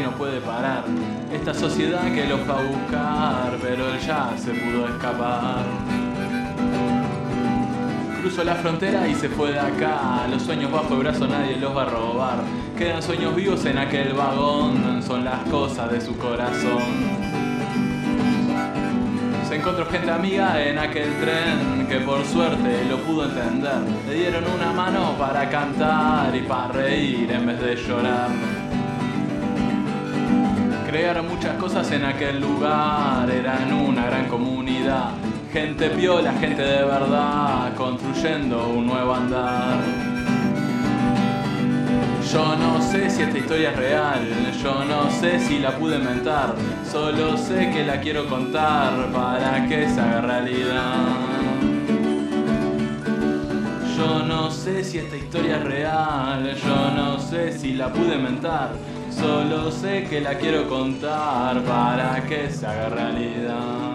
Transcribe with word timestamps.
no 0.00 0.12
puede 0.12 0.40
parar. 0.40 0.84
Esta 1.32 1.54
sociedad 1.54 2.12
que 2.12 2.26
lo 2.26 2.38
fue 2.38 2.54
a 2.54 2.62
buscar, 2.62 3.58
pero 3.60 3.92
él 3.92 4.00
ya 4.00 4.32
se 4.36 4.52
pudo 4.52 4.88
escapar. 4.88 5.64
Cruzó 8.20 8.44
la 8.44 8.54
frontera 8.56 9.06
y 9.08 9.14
se 9.14 9.28
fue 9.28 9.52
de 9.52 9.60
acá. 9.60 10.26
Los 10.30 10.42
sueños 10.42 10.70
bajo 10.70 10.94
el 10.94 11.00
brazo 11.00 11.26
nadie 11.26 11.56
los 11.56 11.76
va 11.76 11.82
a 11.82 11.86
robar. 11.86 12.38
Quedan 12.76 13.02
sueños 13.02 13.34
vivos 13.34 13.64
en 13.64 13.78
aquel 13.78 14.12
vagón, 14.12 15.02
son 15.02 15.24
las 15.24 15.40
cosas 15.48 15.90
de 15.90 16.00
su 16.00 16.16
corazón. 16.16 17.28
Se 19.48 19.56
encontró 19.56 19.86
gente 19.86 20.10
amiga 20.10 20.62
en 20.62 20.78
aquel 20.78 21.10
tren 21.20 21.86
que 21.88 22.00
por 22.00 22.22
suerte 22.26 22.84
lo 22.84 22.98
pudo 22.98 23.24
entender. 23.24 23.80
Le 24.06 24.14
dieron 24.14 24.44
una 24.44 24.72
mano 24.72 25.16
para 25.18 25.48
cantar 25.48 26.36
y 26.36 26.42
para 26.42 26.72
reír 26.72 27.30
en 27.30 27.46
vez 27.46 27.60
de 27.60 27.76
llorar. 27.76 28.28
Crearon 30.88 31.28
muchas 31.28 31.54
cosas 31.58 31.92
en 31.92 32.02
aquel 32.02 32.40
lugar, 32.40 33.30
eran 33.30 33.70
una 33.74 34.06
gran 34.06 34.26
comunidad. 34.26 35.10
Gente 35.52 35.90
piola, 35.90 36.32
gente 36.40 36.62
de 36.62 36.82
verdad, 36.82 37.74
construyendo 37.76 38.70
un 38.70 38.86
nuevo 38.86 39.14
andar. 39.14 39.80
Yo 42.32 42.56
no 42.56 42.80
sé 42.80 43.10
si 43.10 43.20
esta 43.20 43.36
historia 43.36 43.72
es 43.72 43.76
real, 43.76 44.20
yo 44.62 44.84
no 44.86 45.10
sé 45.10 45.38
si 45.40 45.58
la 45.58 45.72
pude 45.72 45.96
inventar, 45.96 46.54
solo 46.90 47.36
sé 47.36 47.68
que 47.70 47.84
la 47.84 48.00
quiero 48.00 48.26
contar 48.26 49.12
para 49.12 49.68
que 49.68 49.90
se 49.90 50.00
haga 50.00 50.22
realidad. 50.22 51.04
Yo 53.94 54.20
no 54.20 54.50
sé 54.50 54.82
si 54.82 54.96
esta 54.96 55.18
historia 55.18 55.56
es 55.56 55.64
real, 55.64 56.56
yo 56.56 56.90
no 56.96 57.18
sé 57.18 57.52
si 57.52 57.74
la 57.74 57.92
pude 57.92 58.14
inventar, 58.14 58.70
solo 59.18 59.70
sé 59.70 60.06
que 60.08 60.20
la 60.20 60.38
quiero 60.38 60.68
contar 60.68 61.62
para 61.64 62.24
que 62.26 62.50
se 62.50 62.66
haga 62.66 62.88
realidad. 62.88 63.94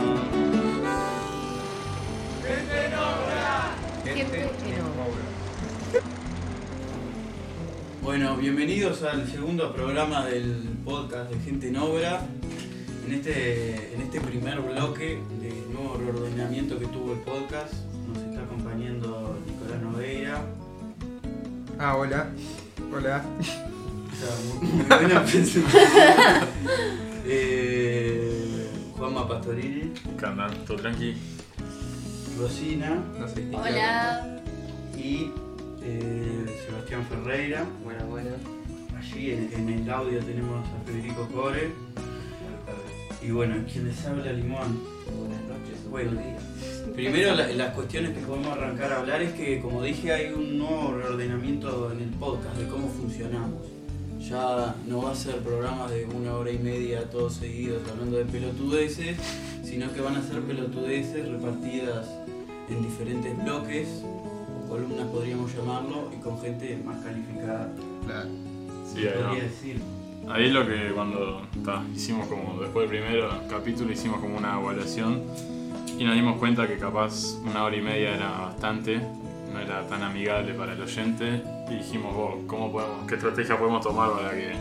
Gente 2.44 2.88
en 2.88 2.94
obra. 2.94 3.72
Bueno, 8.02 8.36
bienvenidos 8.36 9.04
al 9.04 9.28
segundo 9.30 9.74
programa 9.74 10.26
del 10.26 10.78
podcast 10.84 11.32
de 11.32 11.40
Gente 11.40 11.70
en 11.70 11.78
Obra. 11.78 12.22
En 13.08 13.14
este, 13.14 13.94
en 13.96 14.02
este 14.02 14.22
primer 14.22 14.62
bloque 14.62 15.22
de 15.42 15.52
nuevo 15.74 15.98
reordenamiento 15.98 16.80
que 16.80 16.86
tuvo 16.88 17.14
el 17.14 17.20
podcast, 17.20 17.74
nos 18.08 18.18
está 18.18 18.42
acompañando 18.42 19.38
Nicolás 19.46 19.82
Nogueira. 19.82 20.42
Ah, 21.80 21.98
hola. 21.98 22.30
Hola. 22.94 23.24
Sea, 24.24 24.36
muy, 24.60 24.84
buena. 24.86 25.26
Eh, 27.26 28.70
Juanma 28.96 29.28
Pastorini. 29.28 29.92
¿Todo 30.66 30.78
tranqui? 30.78 31.14
Rosina 32.40 33.04
No 33.20 33.28
sé. 33.28 33.48
Hola. 33.54 34.42
y 34.98 35.30
eh, 35.82 36.46
Sebastián 36.66 37.06
Ferreira. 37.10 37.66
Buenas, 37.84 38.06
buenas. 38.08 38.34
Allí 38.98 39.32
en, 39.32 39.50
en 39.54 39.70
el 39.70 39.90
audio 39.90 40.20
tenemos 40.20 40.66
a 40.68 40.86
Federico 40.90 41.28
Core. 41.34 41.72
Y 43.22 43.32
bueno, 43.32 43.56
quien 43.72 43.88
les 43.88 44.06
habla 44.06 44.32
Limón. 44.34 44.82
Buenas 45.18 45.42
noches. 45.44 45.90
Bueno. 45.90 46.12
buenos 46.12 46.26
días. 46.26 46.44
Primero 46.96 47.36
la- 47.36 47.48
las 47.48 47.74
cuestiones 47.74 48.12
que 48.18 48.20
podemos 48.26 48.48
arrancar 48.58 48.92
a 48.94 49.00
hablar 49.00 49.22
es 49.22 49.34
que 49.34 49.60
como 49.62 49.82
dije 49.82 50.14
hay 50.14 50.32
un 50.34 50.58
nuevo 50.58 50.94
reordenamiento 50.96 51.92
en 51.92 52.02
el 52.02 52.10
podcast 52.10 52.58
de 52.58 52.68
cómo 52.68 52.88
funcionamos. 52.90 53.62
Ya 54.30 54.74
no 54.88 55.02
va 55.04 55.12
a 55.12 55.16
ser 55.16 55.40
programas 55.40 55.92
de 55.92 56.06
una 56.06 56.34
hora 56.36 56.50
y 56.50 56.58
media 56.58 57.10
todos 57.10 57.34
seguidos 57.34 57.82
hablando 57.92 58.18
de 58.18 58.26
pelotudeces, 58.26 59.18
sino 59.64 59.92
que 59.94 60.00
van 60.00 60.16
a 60.16 60.22
ser 60.22 60.42
pelotudeces 60.42 61.28
repartidas 61.28 62.08
en 62.70 62.82
diferentes 62.82 63.44
bloques, 63.44 64.02
o 64.04 64.70
columnas 64.70 65.08
podríamos 65.08 65.54
llamarlo, 65.54 66.10
y 66.16 66.22
con 66.22 66.40
gente 66.40 66.80
más 66.86 67.04
calificada. 67.04 67.70
Claro. 68.06 68.30
Sí, 68.86 69.02
Se 69.02 69.10
ahí 69.10 69.24
podría 69.24 69.44
decir. 69.44 69.82
Ahí 70.30 70.50
lo 70.52 70.66
que 70.66 70.94
cuando 70.94 71.42
ta, 71.66 71.84
hicimos 71.94 72.28
como, 72.28 72.62
después 72.62 72.90
del 72.90 73.02
primer 73.02 73.30
capítulo 73.50 73.92
hicimos 73.92 74.22
como 74.22 74.38
una 74.38 74.58
evaluación 74.58 75.22
y 76.00 76.06
nos 76.06 76.16
dimos 76.16 76.38
cuenta 76.38 76.66
que 76.66 76.78
capaz 76.78 77.36
una 77.44 77.66
hora 77.66 77.76
y 77.76 77.82
media 77.82 78.16
era 78.16 78.30
bastante, 78.30 79.02
no 79.54 79.60
era 79.60 79.86
tan 79.88 80.04
amigable 80.04 80.54
para 80.54 80.74
el 80.74 80.82
oyente 80.82 81.42
y 81.70 81.76
dijimos, 81.76 82.16
"Vos, 82.16 82.36
¿cómo 82.48 82.74
qué 83.08 83.16
estrategia 83.16 83.58
podemos 83.58 83.82
tomar 83.84 84.12
para 84.12 84.32
que 84.32 84.54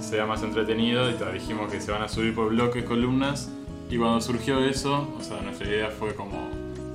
sea 0.00 0.26
más 0.26 0.42
entretenido? 0.42 1.08
Y 1.10 1.14
dijimos 1.32 1.70
que 1.70 1.80
se 1.80 1.92
van 1.92 2.02
a 2.02 2.08
subir 2.08 2.34
por 2.34 2.48
bloques, 2.50 2.84
columnas 2.84 3.48
y 3.90 3.96
cuando 3.96 4.20
surgió 4.20 4.58
eso, 4.64 5.08
o 5.18 5.22
sea, 5.22 5.40
nuestra 5.40 5.66
idea 5.68 5.90
fue 5.90 6.14
como, 6.14 6.48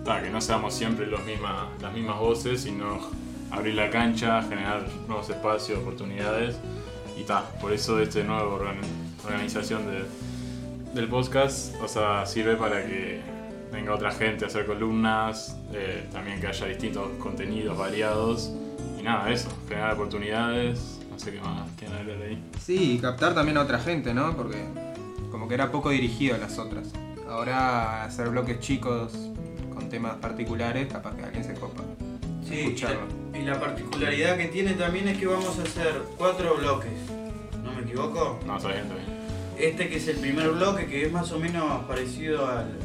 ta, 0.04 0.22
que 0.22 0.30
no 0.30 0.42
seamos 0.42 0.74
siempre 0.74 1.08
los 1.08 1.24
misma, 1.26 1.70
las 1.82 1.94
mismas 1.94 2.20
voces, 2.20 2.62
sino 2.62 3.00
abrir 3.50 3.76
la 3.76 3.90
cancha, 3.90 4.42
generar 4.44 4.86
nuevos 5.08 5.30
espacios, 5.30 5.80
oportunidades 5.80 6.58
y 7.20 7.24
ta, 7.24 7.46
por 7.62 7.72
eso 7.74 8.00
este 8.00 8.24
nuevo 8.24 8.56
organ- 8.56 8.78
organización 9.26 9.82
de- 9.88 10.06
del 10.94 11.08
podcast, 11.08 11.76
o 11.82 11.88
sea, 11.88 12.26
sirve 12.26 12.56
para 12.56 12.86
que 12.86 13.22
venga 13.72 13.94
otra 13.94 14.12
gente 14.12 14.46
a 14.46 14.48
hacer 14.48 14.66
columnas, 14.66 15.58
eh, 15.74 16.08
también 16.12 16.40
que 16.42 16.48
haya 16.48 16.66
distintos 16.68 17.08
contenidos 17.20 17.78
variados 17.78 18.52
y 19.00 19.04
nada, 19.04 19.30
eso, 19.32 19.50
generar 19.68 19.94
oportunidades, 19.94 21.00
no 21.10 21.18
sé 21.18 21.32
qué 21.32 21.40
más 21.42 21.70
quieren 21.78 21.98
hablar 21.98 22.18
ahí. 22.22 22.44
Sí, 22.60 22.94
y 22.94 22.98
captar 23.00 23.34
también 23.34 23.58
a 23.58 23.62
otra 23.62 23.80
gente, 23.80 24.14
¿no? 24.14 24.36
Porque 24.36 24.58
como 25.32 25.48
que 25.48 25.54
era 25.56 25.72
poco 25.72 25.90
dirigido 25.90 26.36
a 26.36 26.38
las 26.38 26.58
otras. 26.60 26.90
Ahora 27.30 28.04
hacer 28.04 28.30
bloques 28.30 28.60
chicos 28.60 29.14
con 29.74 29.88
temas 29.90 30.16
particulares, 30.16 30.92
capaz 30.92 31.16
que 31.16 31.24
alguien 31.24 31.44
se 31.44 31.54
copa. 31.54 31.82
Sí, 32.48 32.56
y 32.56 32.60
Escucharlo. 32.64 33.02
la, 33.32 33.38
y 33.40 33.44
la 33.44 33.60
particularidad 33.60 34.36
que 34.38 34.46
tiene 34.48 34.74
también 34.74 35.08
es 35.08 35.18
que 35.18 35.26
vamos 35.28 35.58
a 35.58 35.62
hacer 35.64 36.02
cuatro 36.18 36.56
bloques. 36.58 36.92
¿No 37.64 37.72
me 37.72 37.84
equivoco? 37.84 38.40
No, 38.46 38.58
está 38.58 38.70
bien, 38.70 38.82
está 38.82 38.96
bien. 38.96 39.08
Este 39.58 39.88
que 39.90 39.98
es 39.98 40.08
el 40.10 40.18
primer 40.18 40.50
bloque, 40.50 40.88
que 40.88 41.06
es 41.06 41.12
más 41.12 41.32
o 41.32 41.40
menos 41.40 41.84
parecido 41.86 42.46
al- 42.48 42.78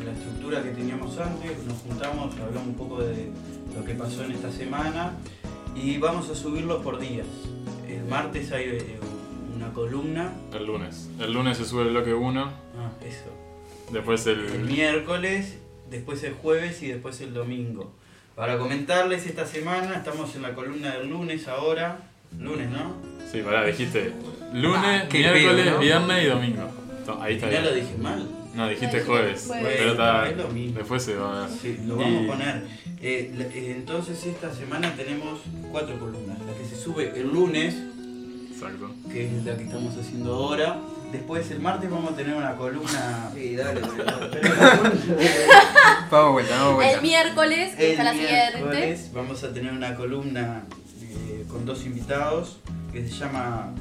a 0.00 0.04
la 0.04 0.12
estructura 0.12 0.62
que 0.62 0.70
teníamos 0.70 1.18
antes. 1.18 1.64
Nos 1.64 1.78
juntamos, 1.78 2.34
hablamos 2.34 2.68
un 2.68 2.74
poco 2.74 3.02
de 3.02 3.28
lo 3.76 3.84
que 3.84 3.94
pasó 3.94 4.24
en 4.24 4.32
esta 4.32 4.50
semana 4.50 5.12
y 5.74 5.98
vamos 5.98 6.28
a 6.30 6.34
subirlo 6.34 6.82
por 6.82 6.98
días. 6.98 7.26
El 7.88 8.04
martes 8.04 8.52
hay 8.52 8.64
eh, 8.64 8.98
una 9.54 9.72
columna. 9.72 10.32
El 10.52 10.66
lunes. 10.66 11.08
El 11.20 11.32
lunes 11.32 11.56
se 11.58 11.64
sube 11.64 11.82
el 11.82 11.90
bloque 11.90 12.14
1, 12.14 12.40
Ah, 12.42 12.90
eso. 13.04 13.30
después 13.92 14.26
El 14.26 14.40
el... 14.46 14.60
miércoles, 14.64 15.58
después 15.90 16.22
el 16.24 16.34
jueves 16.34 16.82
y 16.82 16.88
después 16.88 17.20
el 17.20 17.34
domingo. 17.34 17.92
Para 18.36 18.56
comentarles 18.58 19.26
esta 19.26 19.46
semana, 19.46 19.96
estamos 19.96 20.34
en 20.36 20.42
la 20.42 20.54
columna 20.54 20.92
del 20.96 21.08
lunes 21.08 21.48
ahora. 21.48 21.98
Lunes, 22.38 22.68
¿no? 22.70 22.94
Sí, 23.32 23.40
pará, 23.42 23.64
dijiste 23.64 24.12
lunes, 24.52 24.80
Ah, 24.84 25.08
miércoles, 25.12 25.64
pedo, 25.64 25.72
¿no? 25.74 25.78
viernes 25.80 26.24
y 26.24 26.26
domingo. 26.28 26.62
Ahí 27.20 27.34
está 27.34 27.48
final 27.48 27.64
lo 27.64 27.74
dije 27.74 27.96
mal. 28.00 28.28
No, 28.58 28.68
dijiste 28.68 29.00
jueves, 29.02 29.44
jueves. 29.46 29.74
pero 29.78 29.90
está... 29.92 30.28
Es 30.28 30.36
lo 30.36 30.48
mismo. 30.48 30.78
Después 30.78 31.02
se 31.02 31.14
va 31.14 31.44
a 31.44 31.46
ver. 31.46 31.56
Sí, 31.62 31.78
lo 31.86 31.96
vamos 31.96 32.22
Y- 32.22 32.24
a 32.24 32.28
poner. 32.32 32.66
Eh, 33.00 33.32
la- 33.38 33.44
eh, 33.44 33.74
entonces 33.76 34.26
esta 34.26 34.52
semana 34.52 34.92
tenemos 34.96 35.40
cuatro 35.70 35.96
columnas. 35.98 36.38
La 36.40 36.52
que 36.54 36.64
se 36.68 36.76
sube 36.76 37.12
el 37.14 37.28
lunes, 37.28 37.76
Exacto. 38.52 38.90
que 39.12 39.26
es 39.26 39.44
la 39.44 39.56
que 39.56 39.62
estamos 39.64 39.96
haciendo 39.96 40.34
ahora. 40.34 40.78
Después 41.12 41.48
el 41.52 41.60
martes 41.60 41.88
vamos 41.88 42.12
a 42.12 42.16
tener 42.16 42.34
una 42.34 42.56
columna. 42.56 43.30
Sí, 43.34 43.54
dale, 43.56 43.80
Pero 44.32 44.82
Vamos 46.10 46.32
vuelta, 46.32 46.54
vamos 46.56 46.70
El 46.70 46.74
vuelta. 46.74 47.00
miércoles, 47.00 47.74
que 47.76 47.84
el 47.86 47.90
está 47.92 48.04
la 48.04 48.12
siguiente. 48.12 48.36
miércoles 48.56 49.10
vamos 49.14 49.44
a 49.44 49.52
tener 49.54 49.72
una 49.72 49.94
columna 49.94 50.64
eh, 51.02 51.44
con 51.48 51.64
dos 51.64 51.86
invitados 51.86 52.58
que 52.92 53.06
se 53.06 53.14
llama 53.14 53.72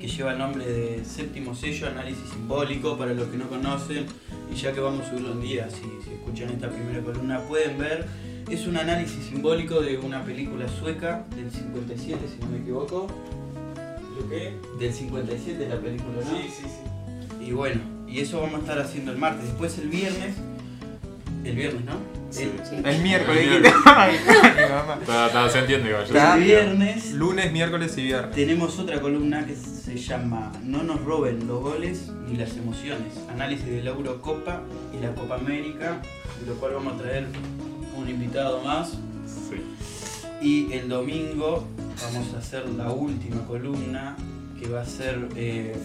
que 0.00 0.08
lleva 0.08 0.32
el 0.32 0.38
nombre 0.38 0.66
de 0.66 1.04
séptimo 1.04 1.54
sello 1.54 1.88
análisis 1.88 2.28
simbólico 2.30 2.96
para 2.96 3.14
los 3.14 3.28
que 3.28 3.36
no 3.36 3.48
conocen 3.48 4.06
y 4.52 4.56
ya 4.56 4.72
que 4.72 4.80
vamos 4.80 5.06
a 5.06 5.10
subirlo 5.10 5.32
un 5.32 5.40
día 5.40 5.68
si, 5.70 5.82
si 6.04 6.14
escuchan 6.14 6.50
esta 6.50 6.68
primera 6.68 7.00
columna 7.02 7.40
pueden 7.40 7.78
ver 7.78 8.06
es 8.50 8.66
un 8.66 8.76
análisis 8.76 9.24
simbólico 9.26 9.80
de 9.80 9.98
una 9.98 10.24
película 10.24 10.68
sueca 10.68 11.24
del 11.34 11.50
57 11.50 12.18
si 12.28 12.44
no 12.44 12.50
me 12.50 12.58
equivoco 12.58 13.06
¿Lo 14.18 14.28
qué? 14.28 14.54
del 14.78 14.92
57 14.92 15.62
es 15.62 15.68
la 15.68 15.80
película 15.80 16.16
¿no? 16.24 16.30
sí, 16.30 16.48
sí. 16.48 17.46
y 17.46 17.52
bueno 17.52 17.80
y 18.08 18.20
eso 18.20 18.40
vamos 18.40 18.56
a 18.56 18.58
estar 18.58 18.78
haciendo 18.78 19.12
el 19.12 19.18
martes 19.18 19.46
después 19.46 19.78
el 19.78 19.88
viernes 19.88 20.34
el 21.44 21.56
viernes 21.56 21.84
¿no? 21.84 22.21
Sí. 22.32 22.50
El- 22.72 22.86
El 22.86 23.02
miércoles. 23.02 23.42
El 23.42 23.48
miércoles. 23.60 23.74
Ay, 23.84 24.16
mi 24.24 24.74
mamá. 24.74 24.98
Está- 25.00 25.26
está- 25.26 25.48
se 25.50 25.58
entiende 25.60 25.88
igual. 25.90 26.06
yo 26.06 26.14
Está 26.14 26.32
sé. 26.32 26.38
el 26.38 26.44
viernes 26.44 27.12
Lunes, 27.12 27.52
miércoles 27.52 27.98
y 27.98 28.02
viernes. 28.04 28.34
Tenemos 28.34 28.78
otra 28.78 29.00
columna 29.00 29.46
que 29.46 29.54
se 29.54 29.96
llama 29.96 30.50
No 30.64 30.82
nos 30.82 31.02
roben 31.04 31.46
los 31.46 31.60
goles 31.60 32.10
ni 32.28 32.36
las 32.36 32.56
emociones. 32.56 33.12
Análisis 33.30 33.66
de 33.66 33.82
la 33.82 33.90
Eurocopa 33.90 34.62
y 34.98 35.02
la 35.02 35.14
Copa 35.14 35.34
América, 35.36 36.00
de 36.40 36.46
lo 36.46 36.54
cual 36.54 36.72
vamos 36.74 36.94
a 36.94 37.02
traer 37.02 37.26
un 37.96 38.08
invitado 38.08 38.62
más. 38.64 38.92
Sí. 39.26 39.62
Y 40.40 40.72
el 40.72 40.88
domingo 40.88 41.64
vamos 42.02 42.34
a 42.34 42.38
hacer 42.38 42.68
la 42.70 42.90
última 42.90 43.44
columna 43.46 44.16
que 44.58 44.68
va 44.68 44.80
a 44.80 44.86
ser, 44.86 45.28
eh, 45.36 45.76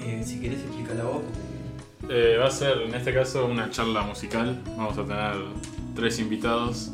eh, 0.00 0.22
si 0.26 0.40
querés 0.40 0.58
explicar 0.60 0.96
la 0.96 1.04
voz. 1.04 1.22
Eh, 2.10 2.36
va 2.38 2.48
a 2.48 2.50
ser 2.50 2.82
en 2.82 2.94
este 2.94 3.14
caso 3.14 3.46
una 3.46 3.70
charla 3.70 4.02
musical. 4.02 4.60
Vamos 4.76 4.98
a 4.98 5.04
tener 5.04 5.36
tres 5.94 6.18
invitados. 6.18 6.90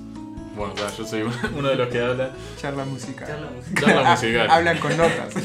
Bueno, 0.56 0.74
claro, 0.74 0.92
yo 0.98 1.06
soy 1.06 1.22
uno 1.56 1.68
de 1.68 1.76
los 1.76 1.88
que 1.88 2.00
habla. 2.00 2.30
Charla 2.60 2.84
musical. 2.84 3.26
Charla 3.28 3.50
musical. 3.50 3.84
Charla 3.84 4.10
musical. 4.10 4.50
Hablan 4.50 4.78
con 4.78 4.96
notas. 4.96 5.34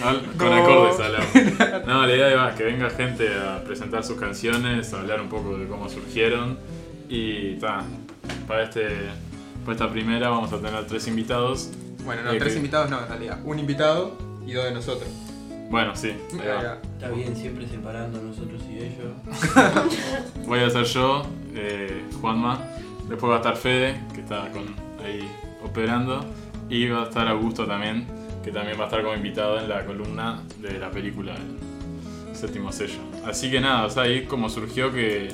Claro, 0.00 0.20
con 0.36 0.48
No. 0.48 0.54
acordes 0.54 1.00
hablamos. 1.00 1.86
No, 1.86 2.06
la 2.06 2.14
idea 2.14 2.48
es 2.50 2.54
que 2.56 2.64
venga 2.64 2.90
gente 2.90 3.28
a 3.38 3.62
presentar 3.64 4.04
sus 4.04 4.18
canciones, 4.18 4.92
a 4.92 5.00
hablar 5.00 5.20
un 5.20 5.28
poco 5.28 5.56
de 5.58 5.66
cómo 5.66 5.88
surgieron. 5.88 6.58
Y 7.08 7.54
ta, 7.56 7.82
para, 8.46 8.64
este, 8.64 8.86
para 9.64 9.72
esta 9.72 9.90
primera 9.90 10.28
vamos 10.28 10.52
a 10.52 10.58
tener 10.58 10.86
tres 10.86 11.06
invitados. 11.08 11.70
Bueno, 12.04 12.22
no, 12.22 12.32
Eh, 12.32 12.38
tres 12.38 12.52
que- 12.52 12.58
invitados 12.58 12.90
no, 12.90 13.00
en 13.00 13.08
realidad. 13.08 13.38
Un 13.44 13.58
invitado 13.58 14.16
y 14.46 14.52
dos 14.52 14.64
de 14.64 14.72
nosotros. 14.72 15.08
Bueno, 15.70 15.94
sí. 15.94 16.08
ahí 16.32 16.48
va. 16.48 16.78
Está 16.82 17.10
bien, 17.10 17.36
siempre 17.36 17.66
separando 17.68 18.20
nosotros 18.20 18.60
y 18.68 18.78
ellos. 18.78 19.12
Voy 20.46 20.58
a 20.58 20.68
ser 20.68 20.84
yo, 20.84 21.22
eh, 21.54 22.04
Juanma. 22.20 22.60
Después 23.08 23.30
va 23.30 23.36
a 23.36 23.38
estar 23.38 23.56
Fede, 23.56 24.00
que 24.12 24.20
está 24.20 24.50
con, 24.50 24.64
ahí 25.04 25.30
operando. 25.64 26.24
Y 26.68 26.88
va 26.88 27.02
a 27.02 27.04
estar 27.04 27.28
Augusto 27.28 27.66
también, 27.66 28.04
que 28.42 28.50
también 28.50 28.78
va 28.78 28.84
a 28.84 28.86
estar 28.86 29.00
como 29.02 29.14
invitado 29.14 29.60
en 29.60 29.68
la 29.68 29.84
columna 29.86 30.42
de 30.58 30.76
la 30.78 30.90
película 30.90 31.36
El 31.36 32.36
Séptimo 32.36 32.72
Sello. 32.72 33.00
Así 33.24 33.48
que 33.48 33.60
nada, 33.60 33.86
o 33.86 33.90
sea, 33.90 34.04
ahí 34.04 34.24
como 34.24 34.48
surgió 34.48 34.92
que 34.92 35.28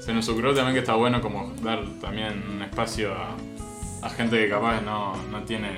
se 0.00 0.14
nos 0.14 0.26
ocurrió 0.30 0.54
también 0.54 0.74
que 0.74 0.80
está 0.80 0.94
bueno 0.94 1.20
como 1.20 1.52
dar 1.62 1.84
también 2.00 2.42
un 2.54 2.62
espacio 2.62 3.12
a, 3.12 3.36
a 4.02 4.10
gente 4.10 4.38
que 4.38 4.48
capaz 4.48 4.80
no, 4.80 5.16
no 5.30 5.42
tiene 5.42 5.68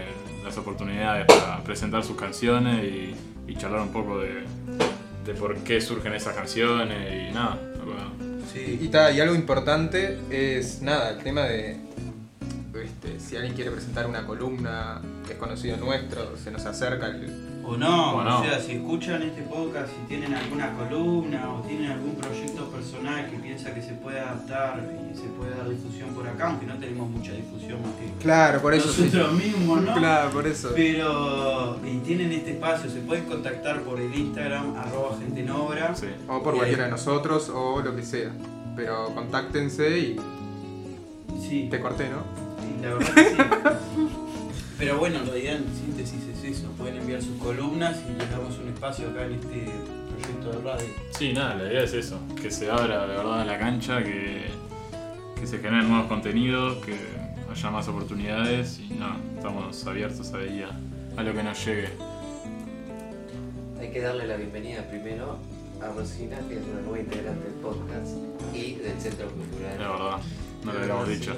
las 0.44 0.56
oportunidades 0.56 1.26
para 1.26 1.62
presentar 1.64 2.04
sus 2.04 2.16
canciones 2.16 2.84
y, 2.84 3.14
y 3.48 3.56
charlar 3.56 3.80
un 3.80 3.92
poco 3.92 4.18
de, 4.20 4.44
de 5.24 5.34
por 5.34 5.56
qué 5.58 5.80
surgen 5.80 6.12
esas 6.12 6.34
canciones 6.34 7.30
y 7.30 7.34
nada. 7.34 7.58
Sí. 8.52 8.78
Y, 8.80 8.88
ta, 8.88 9.10
y 9.12 9.20
algo 9.20 9.34
importante 9.34 10.18
es, 10.30 10.80
nada, 10.80 11.10
el 11.10 11.18
tema 11.18 11.42
de 11.42 11.76
este, 12.82 13.18
si 13.20 13.36
alguien 13.36 13.54
quiere 13.54 13.70
presentar 13.70 14.06
una 14.06 14.24
columna 14.24 15.00
que 15.26 15.32
es 15.34 15.38
conocido 15.38 15.76
nuestro, 15.76 16.36
se 16.36 16.50
nos 16.50 16.64
acerca 16.64 17.08
el... 17.08 17.60
O 17.64 17.76
no, 17.76 18.16
O 18.16 18.24
no. 18.24 18.40
o 18.40 18.44
sea, 18.44 18.58
si 18.60 18.72
escuchan 18.72 19.22
este 19.22 19.42
podcast, 19.42 19.88
si 19.88 20.08
tienen 20.08 20.32
alguna 20.32 20.72
columna 20.74 21.52
o 21.52 21.60
tienen 21.62 21.90
algún 21.90 22.14
proyecto 22.14 22.57
personal 22.90 23.30
que 23.30 23.36
piensa 23.38 23.74
que 23.74 23.82
se 23.82 23.92
puede 23.94 24.18
adaptar 24.18 24.82
y 25.12 25.16
se 25.16 25.26
puede 25.28 25.50
dar 25.54 25.68
difusión 25.68 26.10
por 26.10 26.26
acá, 26.26 26.48
aunque 26.48 26.66
no 26.66 26.74
tenemos 26.78 27.10
mucha 27.10 27.32
difusión 27.32 27.82
más 27.82 27.92
que 27.94 28.22
Claro, 28.22 28.60
por 28.62 28.74
eso 28.74 28.90
sí. 28.90 29.02
nosotros 29.02 29.32
mismos, 29.34 29.82
¿no? 29.82 29.94
Claro, 29.94 30.30
por 30.30 30.46
eso. 30.46 30.70
Pero 30.74 31.78
y 31.86 31.98
tienen 31.98 32.32
este 32.32 32.52
espacio, 32.52 32.90
se 32.90 33.00
pueden 33.00 33.24
contactar 33.26 33.82
por 33.82 34.00
el 34.00 34.14
Instagram, 34.14 34.76
arroba 34.76 35.18
gente 35.18 35.40
en 35.40 35.50
obra. 35.50 35.94
Sí. 35.94 36.06
O 36.28 36.42
por 36.42 36.56
cualquiera 36.56 36.84
de 36.84 36.90
nosotros 36.90 37.50
o 37.54 37.80
lo 37.82 37.94
que 37.94 38.02
sea. 38.02 38.30
Pero 38.76 39.14
contáctense 39.14 39.98
y 39.98 40.16
Sí, 41.40 41.68
te 41.70 41.80
corté, 41.80 42.08
¿no? 42.08 42.22
y 42.78 42.82
la 42.82 42.94
verdad 42.94 43.14
que 43.14 43.24
sí. 43.24 43.36
Pero 44.78 44.98
bueno, 44.98 45.18
en 45.18 45.26
realidad 45.26 45.56
en 45.56 45.64
síntesis 45.76 46.20
es 46.32 46.44
eso, 46.58 46.68
pueden 46.78 46.98
enviar 46.98 47.20
sus 47.20 47.36
columnas 47.38 47.96
y 48.08 48.16
les 48.18 48.30
damos 48.30 48.56
un 48.58 48.68
espacio 48.68 49.08
acá 49.10 49.24
en 49.26 49.32
este 49.32 49.66
proyecto 50.18 50.50
de 50.52 50.70
radio. 50.70 50.86
Sí, 51.16 51.32
nada, 51.32 51.54
la 51.56 51.64
idea 51.70 51.82
es 51.84 51.94
eso, 51.94 52.18
que 52.40 52.50
se 52.50 52.70
abra 52.70 53.06
de 53.06 53.14
verdad 53.16 53.46
la 53.46 53.58
cancha, 53.58 54.02
que, 54.02 54.46
que 55.38 55.46
se 55.46 55.58
generen 55.58 55.88
nuevos 55.88 56.06
contenidos, 56.08 56.84
que 56.84 56.96
haya 57.50 57.70
más 57.70 57.88
oportunidades 57.88 58.78
y 58.80 58.94
nada, 58.94 59.16
estamos 59.36 59.86
abiertos 59.86 60.32
ahí 60.34 60.62
a, 60.62 61.20
a 61.20 61.22
lo 61.22 61.32
que 61.34 61.42
nos 61.42 61.64
llegue. 61.64 61.88
Hay 63.80 63.90
que 63.90 64.00
darle 64.00 64.26
la 64.26 64.36
bienvenida 64.36 64.82
primero 64.88 65.38
a 65.80 65.86
Rosina, 65.88 66.36
que 66.48 66.54
es 66.58 66.62
una 66.64 66.80
nueva 66.82 66.98
integrante 66.98 67.44
del 67.44 67.54
podcast 67.54 68.08
y 68.52 68.74
del 68.74 69.00
Centro 69.00 69.26
La 69.26 69.32
Cultural. 69.32 69.78
verdad, 69.78 70.18
no 70.64 70.72
lo 70.72 70.78
habíamos 70.80 71.08
dicho. 71.08 71.36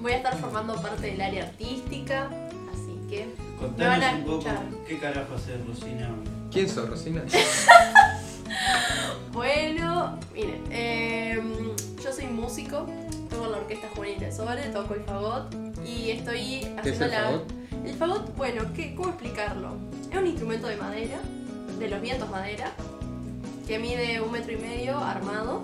Voy 0.00 0.12
a 0.12 0.16
estar 0.16 0.36
formando 0.38 0.74
parte 0.82 1.06
del 1.06 1.20
área 1.20 1.44
artística, 1.44 2.26
así 2.72 2.98
que 3.08 3.26
me 3.78 3.86
van 3.86 4.00
Contanos 4.00 4.04
a 4.04 4.14
un 4.16 4.24
poco 4.24 4.38
escuchar. 4.38 4.66
qué 4.86 4.98
carajo 4.98 5.34
hacer 5.36 5.60
Rosina. 5.66 6.10
¿Quién 6.52 6.68
sos, 6.68 6.88
Rosina? 6.88 7.22
Bueno, 9.32 10.18
miren, 10.34 10.62
em, 10.70 11.54
yo 12.04 12.12
soy 12.12 12.26
músico, 12.26 12.86
toco 13.30 13.46
en 13.46 13.52
la 13.52 13.58
Orquesta 13.58 13.88
Juvenil 13.96 14.20
de 14.20 14.30
Sobre, 14.30 14.62
toco 14.64 14.92
el 14.94 15.00
fagot 15.04 15.54
y 15.86 16.10
estoy 16.10 16.60
¿Qué 16.60 16.66
es 16.66 16.78
haciendo 16.78 17.04
el 17.06 17.10
la... 17.12 17.20
fagot? 17.22 17.52
El 17.86 17.94
fagot, 17.94 18.36
bueno, 18.36 18.62
¿qué, 18.76 18.94
¿cómo 18.94 19.08
explicarlo? 19.08 19.76
Es 20.10 20.18
un 20.18 20.26
instrumento 20.26 20.66
de 20.66 20.76
madera, 20.76 21.18
de 21.78 21.88
los 21.88 22.02
vientos 22.02 22.28
madera, 22.28 22.72
que 23.66 23.78
mide 23.78 24.20
un 24.20 24.30
metro 24.32 24.52
y 24.52 24.56
medio 24.56 24.98
armado. 24.98 25.62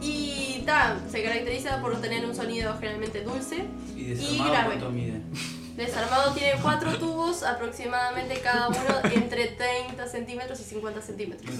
Y 0.00 0.62
ta, 0.64 0.96
se 1.10 1.24
caracteriza 1.24 1.80
por 1.82 2.00
tener 2.00 2.24
un 2.24 2.36
sonido 2.36 2.72
generalmente 2.78 3.22
dulce. 3.24 3.64
Y 3.96 4.00
Y 4.02 4.04
desarmado 4.14 4.50
grave. 4.52 4.66
cuánto 4.68 4.90
mide. 4.90 5.20
Desarmado 5.80 6.32
tiene 6.34 6.60
cuatro 6.60 6.98
tubos, 6.98 7.42
aproximadamente 7.42 8.38
cada 8.40 8.68
uno 8.68 8.78
entre 9.14 9.46
30 9.46 10.06
centímetros 10.06 10.60
y 10.60 10.64
50 10.64 11.00
centímetros. 11.00 11.50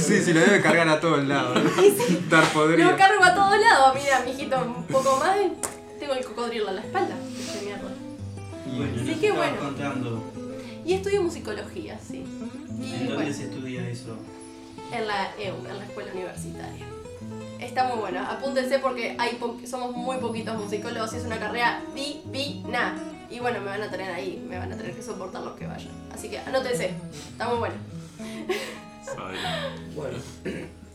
Sí, 0.00 0.22
sí, 0.22 0.32
lo 0.32 0.40
debe 0.40 0.62
cargar 0.62 0.88
a 0.88 1.00
todos 1.00 1.22
lados. 1.26 1.58
Estar 2.08 2.44
podrido. 2.52 2.90
Lo 2.90 2.96
cargo 2.96 3.22
a 3.22 3.34
todos 3.34 3.58
lados, 3.60 3.94
mira, 3.94 4.20
mijito, 4.24 4.58
un 4.58 4.84
poco 4.84 5.18
más 5.18 5.36
y 5.36 5.52
tengo 6.00 6.14
el 6.14 6.24
cocodrilo 6.24 6.68
en 6.70 6.76
la 6.76 6.80
espalda. 6.80 7.14
Mierda. 7.62 7.90
Bueno, 8.76 9.02
Así 9.02 9.20
que 9.20 9.32
bueno. 9.32 9.56
contando. 9.58 10.24
Y 10.86 10.94
estudio 10.94 11.22
musicología, 11.22 11.98
sí. 12.06 12.24
¿En 12.70 12.82
Y 12.82 12.90
dónde 13.00 13.14
bueno, 13.14 13.32
se 13.34 13.44
estudia 13.44 13.88
eso? 13.88 14.16
en 14.92 15.06
la 15.06 15.30
EU, 15.38 15.56
en 15.66 15.78
la 15.78 15.84
escuela 15.84 16.10
universitaria. 16.12 16.86
Está 17.64 17.84
muy 17.88 17.96
bueno, 17.98 18.20
apúntense 18.20 18.78
porque 18.78 19.16
hay 19.18 19.34
po- 19.36 19.58
somos 19.66 19.96
muy 19.96 20.18
poquitos 20.18 20.56
musicólogos 20.58 21.12
y 21.14 21.16
es 21.16 21.24
una 21.24 21.38
carrera 21.38 21.80
divina. 21.94 22.94
Y 23.30 23.40
bueno, 23.40 23.58
me 23.60 23.66
van 23.66 23.82
a 23.82 23.90
tener 23.90 24.10
ahí, 24.12 24.44
me 24.48 24.58
van 24.58 24.72
a 24.72 24.76
tener 24.76 24.94
que 24.94 25.02
soportar 25.02 25.42
los 25.42 25.54
que 25.56 25.66
vayan. 25.66 25.90
Así 26.12 26.28
que 26.28 26.38
anótense, 26.38 26.92
está 27.32 27.48
muy 27.48 27.58
bueno. 27.58 27.74
Sabe. 29.04 29.34
Bueno, 29.94 30.18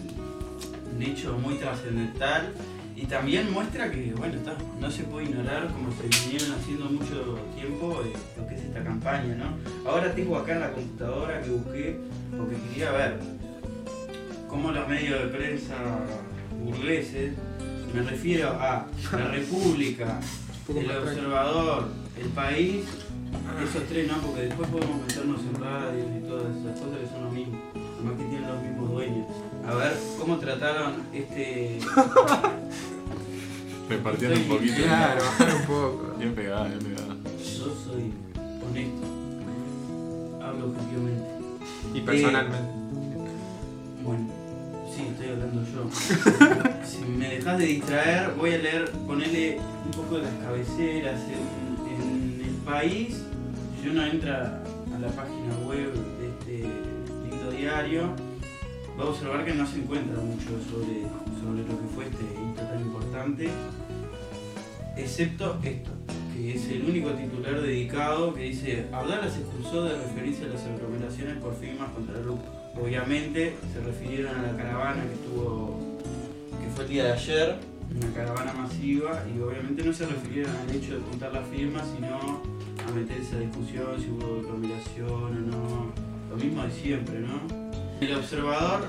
un 0.95 1.03
hecho 1.03 1.37
muy 1.37 1.57
trascendental 1.57 2.55
y 3.01 3.07
también 3.07 3.53
muestra 3.53 3.91
que, 3.93 4.13
bueno, 4.17 4.35
está, 4.35 4.57
no 4.81 4.91
se 4.91 5.05
puede 5.05 5.27
ignorar 5.27 5.69
como 5.69 5.93
se 5.93 6.09
vinieron 6.27 6.59
haciendo 6.59 6.87
mucho 6.87 7.39
tiempo 7.55 8.03
eh, 8.05 8.13
lo 8.37 8.49
que 8.49 8.57
es 8.57 8.63
esta 8.63 8.83
campaña, 8.83 9.37
¿no? 9.37 9.89
Ahora 9.89 10.13
tengo 10.13 10.37
acá 10.37 10.55
en 10.55 10.61
la 10.61 10.73
computadora 10.73 11.41
que 11.41 11.51
busqué 11.51 12.01
porque 12.37 12.57
quería 12.57 12.91
ver 12.91 13.21
cómo 14.49 14.73
los 14.73 14.89
medios 14.89 15.21
de 15.21 15.27
prensa 15.29 15.77
burgueses, 16.61 17.35
me 17.95 18.03
refiero 18.03 18.51
a 18.51 18.89
la 19.13 19.29
República, 19.31 20.19
el. 20.69 20.91
Observador, 20.91 21.89
el 22.21 22.29
País, 22.31 22.85
esos 23.63 23.85
tres 23.89 24.09
no, 24.09 24.19
porque 24.19 24.43
después 24.43 24.69
podemos 24.71 25.03
meternos 25.03 25.41
en 25.43 25.63
radios 25.63 26.07
y 26.17 26.27
todas 26.27 26.57
esas 26.57 26.81
cosas 26.81 26.99
que 26.99 27.07
son 27.07 27.25
lo 27.27 27.31
mismo, 27.31 27.59
además 27.75 28.19
que 28.19 28.25
tienen 28.25 28.49
los 28.49 28.61
mismos 28.61 28.91
dueños. 28.91 29.27
A 29.69 29.75
ver, 29.75 29.93
¿cómo 30.19 30.37
trataron 30.39 30.95
este... 31.13 31.79
Repartiendo 33.89 34.37
un 34.37 34.45
poquito. 34.45 34.83
Claro, 34.83 35.25
bajar 35.25 35.55
un 35.55 35.63
poco. 35.63 36.15
Bien 36.19 36.35
pegada, 36.35 36.69
bien 36.69 36.79
pegada. 36.79 37.17
Yo 37.39 37.75
soy 37.85 38.13
honesto, 38.69 39.07
hablo 40.45 40.67
objetivamente. 40.67 41.29
Y 41.95 42.01
personalmente. 42.01 42.79
Bueno, 44.03 44.29
sí, 44.95 45.07
estoy 45.11 45.29
hablando 45.29 45.63
yo. 45.65 45.91
si 46.87 46.99
me 47.05 47.29
dejas 47.29 47.59
de 47.59 47.65
distraer, 47.65 48.35
voy 48.35 48.53
a 48.53 48.59
leer, 48.59 48.91
ponerle 49.07 49.59
un 49.85 49.91
poco 49.93 50.17
de 50.17 50.25
las 50.25 50.35
cabeceras. 50.35 51.21
En, 51.23 52.41
en 52.41 52.45
el 52.47 52.55
país, 52.65 53.23
si 53.81 53.89
uno 53.89 54.05
entra 54.05 54.63
a 54.95 54.99
la 54.99 55.09
página 55.09 55.57
web 55.67 55.95
de 55.95 56.29
este 56.29 56.69
lindo 57.25 57.51
diario, 57.51 58.15
va 58.99 59.05
a 59.05 59.09
observar 59.09 59.45
que 59.45 59.55
no 59.55 59.67
se 59.67 59.77
encuentra 59.79 60.21
mucho 60.21 60.51
sobre, 60.71 61.07
sobre 61.41 61.63
lo 61.63 61.81
que 61.81 61.87
fue 61.95 62.05
este 62.05 62.25
hito 62.25 62.63
tan 62.63 62.81
importante, 62.81 63.49
excepto 64.97 65.59
esto, 65.63 65.91
que 66.35 66.55
es 66.55 66.69
el 66.69 66.85
único 66.85 67.11
titular 67.11 67.61
dedicado 67.61 68.35
que 68.35 68.43
dice, 68.43 68.87
Abdala 68.93 69.31
se 69.31 69.41
expulsó 69.41 69.85
de 69.85 69.97
referirse 69.97 70.45
a 70.45 70.49
las 70.49 70.65
aglomeraciones 70.65 71.37
por 71.39 71.55
firmas 71.57 71.91
contra 71.91 72.21
lujo. 72.21 72.43
Obviamente 72.81 73.57
se 73.73 73.81
refirieron 73.81 74.37
a 74.37 74.43
la 74.43 74.57
caravana 74.57 75.03
que 75.03 75.17
tuvo, 75.29 75.79
que 76.61 76.71
fue 76.75 76.85
el 76.85 76.91
día 76.91 77.05
de 77.05 77.13
ayer, 77.13 77.57
una 77.97 78.13
caravana 78.13 78.53
masiva, 78.53 79.25
y 79.35 79.41
obviamente 79.41 79.83
no 79.83 79.93
se 79.93 80.07
refirieron 80.07 80.55
al 80.57 80.71
hecho 80.75 80.95
de 80.95 81.01
juntar 81.01 81.33
las 81.33 81.49
firmas, 81.49 81.85
sino 81.95 82.43
a 82.87 82.91
meterse 82.95 83.37
a 83.37 83.41
discusión 83.41 83.87
si 84.01 84.11
hubo 84.11 84.41
aglomeración 84.41 85.11
o 85.11 85.31
no, 85.31 85.93
lo 86.31 86.37
mismo 86.37 86.63
de 86.63 86.71
siempre, 86.71 87.21
¿no? 87.21 87.41
El 88.01 88.15
observador, 88.15 88.87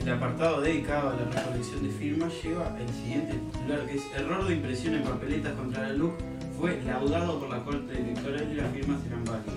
el 0.00 0.10
apartado 0.12 0.60
dedicado 0.60 1.10
a 1.10 1.16
la 1.16 1.24
recolección 1.30 1.82
de 1.82 1.90
firmas, 1.90 2.32
lleva 2.42 2.76
el 2.78 2.88
siguiente 2.88 3.34
titular, 3.34 3.86
que 3.86 3.96
es 3.96 4.02
error 4.16 4.46
de 4.46 4.54
impresión 4.54 4.94
en 4.94 5.02
papeletas 5.02 5.52
contra 5.54 5.82
la 5.88 5.92
LUC 5.94 6.12
fue 6.58 6.80
laudado 6.82 7.38
por 7.40 7.48
la 7.48 7.62
Corte 7.64 7.98
Electoral 7.98 8.48
y 8.52 8.54
las 8.54 8.70
firmas 8.72 9.00
eran 9.06 9.24
válidas. 9.24 9.54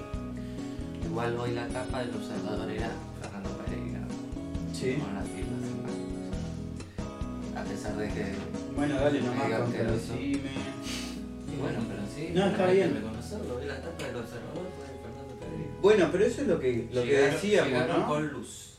Igual 1.05 1.37
hoy 1.37 1.51
la 1.51 1.67
capa 1.67 1.99
del 1.99 2.15
observador 2.15 2.71
era 2.71 2.91
Fernando 3.21 3.49
Pereira. 3.57 3.99
Sí. 4.73 4.93
Con 4.95 5.13
las 5.13 5.27
firmas 5.27 5.63
en. 5.63 5.73
A 7.57 7.63
pesar 7.65 7.97
de 7.97 8.07
que. 8.07 8.25
Bueno, 8.75 8.95
dale 8.95 9.21
nomás, 9.21 9.45
Diga 9.45 9.59
contra 9.59 9.79
que 9.79 9.85
no 9.85 9.93
el 9.93 9.99
son. 9.99 10.17
CIME. 10.17 10.49
y 11.51 11.55
Bueno, 11.59 11.79
pero 11.89 12.01
sí. 12.15 12.31
No, 12.33 12.45
está 12.47 12.65
bien. 12.71 12.95
reconocerlo. 12.95 13.55
Hoy 13.57 13.65
la 13.65 13.81
tapa 13.81 14.05
del 14.07 14.15
observador 14.15 14.67
fue 14.77 14.85
de 14.87 14.99
Fernando 15.03 15.35
Pereira. 15.39 15.71
Bueno, 15.81 16.09
pero 16.11 16.25
eso 16.25 16.41
es 16.41 16.47
lo 16.47 16.59
que, 16.59 16.87
lo 16.91 17.03
que 17.03 17.17
decíamos, 17.17 17.87
¿no? 17.89 18.07
con 18.07 18.27
luz. 18.29 18.72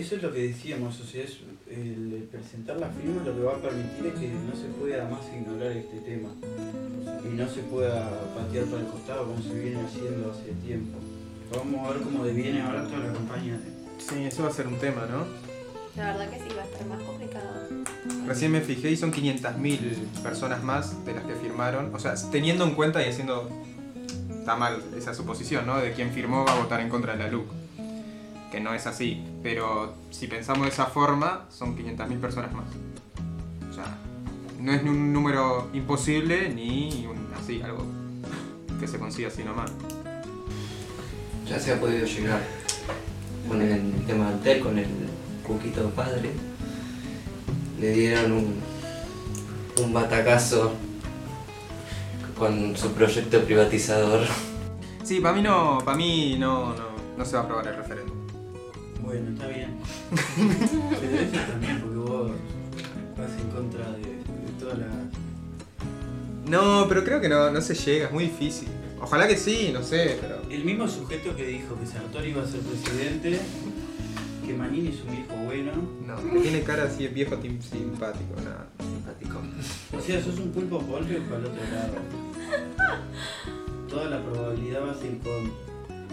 Eso 0.00 0.16
es 0.16 0.22
lo 0.22 0.32
que 0.32 0.48
decíamos, 0.48 0.98
o 0.98 1.04
sea, 1.04 1.22
es 1.24 1.40
el, 1.70 2.26
presentar 2.32 2.78
las 2.78 2.96
firmas 2.96 3.22
lo 3.26 3.36
que 3.36 3.42
va 3.42 3.52
a 3.52 3.56
permitir 3.56 4.06
es 4.06 4.14
que 4.14 4.28
no 4.28 4.56
se 4.56 4.68
pueda 4.80 5.04
más 5.04 5.20
ignorar 5.28 5.72
este 5.72 5.98
tema 5.98 6.30
y 7.22 7.36
no 7.36 7.46
se 7.46 7.60
pueda 7.64 8.08
patear 8.34 8.64
para 8.64 8.80
el 8.80 8.88
costado 8.88 9.26
como 9.26 9.42
se 9.42 9.52
viene 9.52 9.78
haciendo 9.82 10.30
hace 10.30 10.52
tiempo. 10.66 10.96
Vamos 11.54 11.86
a 11.86 11.92
ver 11.92 12.02
cómo 12.02 12.24
deviene 12.24 12.62
ahora 12.62 12.86
toda 12.86 13.00
la 13.00 13.12
campaña. 13.12 13.60
Sí, 13.98 14.24
eso 14.24 14.42
va 14.42 14.48
a 14.48 14.52
ser 14.52 14.68
un 14.68 14.78
tema, 14.78 15.04
¿no? 15.04 15.26
La 16.02 16.12
verdad 16.16 16.30
que 16.30 16.38
sí, 16.38 16.56
va 16.56 16.62
a 16.62 16.64
estar 16.64 16.86
más 16.86 17.02
complicado. 17.02 17.68
Recién 18.26 18.52
me 18.52 18.62
fijé 18.62 18.90
y 18.90 18.96
son 18.96 19.12
500.000 19.12 20.22
personas 20.22 20.62
más 20.62 21.04
de 21.04 21.12
las 21.12 21.24
que 21.24 21.34
firmaron. 21.34 21.94
O 21.94 21.98
sea, 21.98 22.14
teniendo 22.30 22.64
en 22.64 22.74
cuenta 22.74 23.06
y 23.06 23.10
haciendo. 23.10 23.50
Está 24.38 24.56
mal 24.56 24.82
esa 24.96 25.12
suposición, 25.12 25.66
¿no? 25.66 25.78
De 25.78 25.92
quien 25.92 26.10
firmó 26.10 26.46
va 26.46 26.54
a 26.54 26.58
votar 26.58 26.80
en 26.80 26.88
contra 26.88 27.12
de 27.12 27.18
la 27.18 27.30
LUC. 27.30 27.59
Que 28.50 28.60
no 28.60 28.74
es 28.74 28.86
así. 28.86 29.24
Pero 29.42 29.94
si 30.10 30.26
pensamos 30.26 30.62
de 30.62 30.68
esa 30.70 30.86
forma, 30.86 31.46
son 31.50 31.76
500.000 31.76 32.20
personas 32.20 32.52
más. 32.52 32.66
O 33.70 33.72
sea, 33.72 33.96
no 34.58 34.72
es 34.72 34.82
ni 34.82 34.90
un 34.90 35.12
número 35.12 35.68
imposible 35.72 36.48
ni 36.50 37.06
un, 37.06 37.32
así, 37.34 37.62
algo 37.62 37.84
que 38.78 38.86
se 38.86 38.98
consiga 38.98 39.28
así 39.28 39.44
nomás. 39.44 39.70
Ya 41.48 41.58
se 41.58 41.72
ha 41.72 41.80
podido 41.80 42.06
llegar 42.06 42.40
con 43.48 43.60
el 43.62 44.06
tema 44.06 44.30
del 44.30 44.40
TEL, 44.40 44.60
con 44.60 44.78
el 44.78 44.88
cuquito 45.46 45.90
padre. 45.90 46.30
Le 47.80 47.92
dieron 47.92 48.32
un, 48.32 48.60
un 49.82 49.92
batacazo 49.92 50.72
con 52.38 52.76
su 52.76 52.92
proyecto 52.92 53.42
privatizador. 53.44 54.26
Sí, 55.02 55.20
para 55.20 55.34
mí 55.34 55.42
no, 55.42 55.78
para 55.84 55.96
mí 55.96 56.36
no, 56.38 56.74
no, 56.74 56.84
no 57.18 57.24
se 57.24 57.34
va 57.34 57.42
a 57.42 57.44
aprobar 57.44 57.66
el 57.68 57.76
referéndum. 57.76 58.19
Bueno, 59.10 59.30
está 59.30 59.46
bien. 59.48 59.70
Pero 61.00 61.16
eso 61.18 61.50
también, 61.50 61.80
porque 61.80 61.96
vos 61.96 62.30
vas 63.18 63.30
en 63.40 63.48
contra 63.50 63.90
de, 63.92 64.02
de 64.02 64.52
toda 64.60 64.74
la... 64.74 64.86
No, 66.48 66.86
pero 66.88 67.04
creo 67.04 67.20
que 67.20 67.28
no, 67.28 67.50
no 67.50 67.60
se 67.60 67.74
llega, 67.74 68.06
es 68.06 68.12
muy 68.12 68.24
difícil. 68.24 68.68
Ojalá 69.00 69.26
que 69.28 69.36
sí, 69.36 69.70
no 69.72 69.82
sé, 69.82 70.16
pero. 70.20 70.40
El 70.50 70.64
mismo 70.64 70.86
sujeto 70.88 71.34
que 71.36 71.44
dijo 71.46 71.76
que 71.78 71.86
Sartori 71.86 72.30
iba 72.30 72.42
a 72.42 72.46
ser 72.46 72.60
presidente, 72.60 73.38
que 74.46 74.54
Manini 74.54 74.88
es 74.88 75.02
un 75.02 75.10
viejo 75.12 75.36
bueno, 75.44 75.72
No, 76.06 76.32
que 76.32 76.40
tiene 76.40 76.62
cara 76.62 76.84
así 76.84 77.04
de 77.04 77.08
viejo 77.10 77.36
tim- 77.36 77.60
simpático, 77.62 78.34
nada. 78.44 78.66
Simpático. 78.80 79.40
O 79.96 80.00
sea, 80.00 80.22
sos 80.22 80.38
un 80.38 80.50
pulpo 80.50 80.78
pollo 80.80 81.18
para 81.24 81.38
el 81.40 81.46
otro 81.46 81.62
lado. 81.72 81.94
Toda 83.88 84.10
la 84.10 84.22
probabilidad 84.24 84.82
va 84.86 84.92
a 84.92 84.94
ser 84.94 85.18
con. 85.18 85.69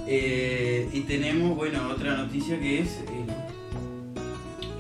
Eh, 0.08 0.90
y 0.94 1.02
tenemos, 1.02 1.56
bueno, 1.56 1.90
otra 1.90 2.16
noticia 2.16 2.58
que 2.60 2.80
es 2.82 2.88
eh, 3.00 3.26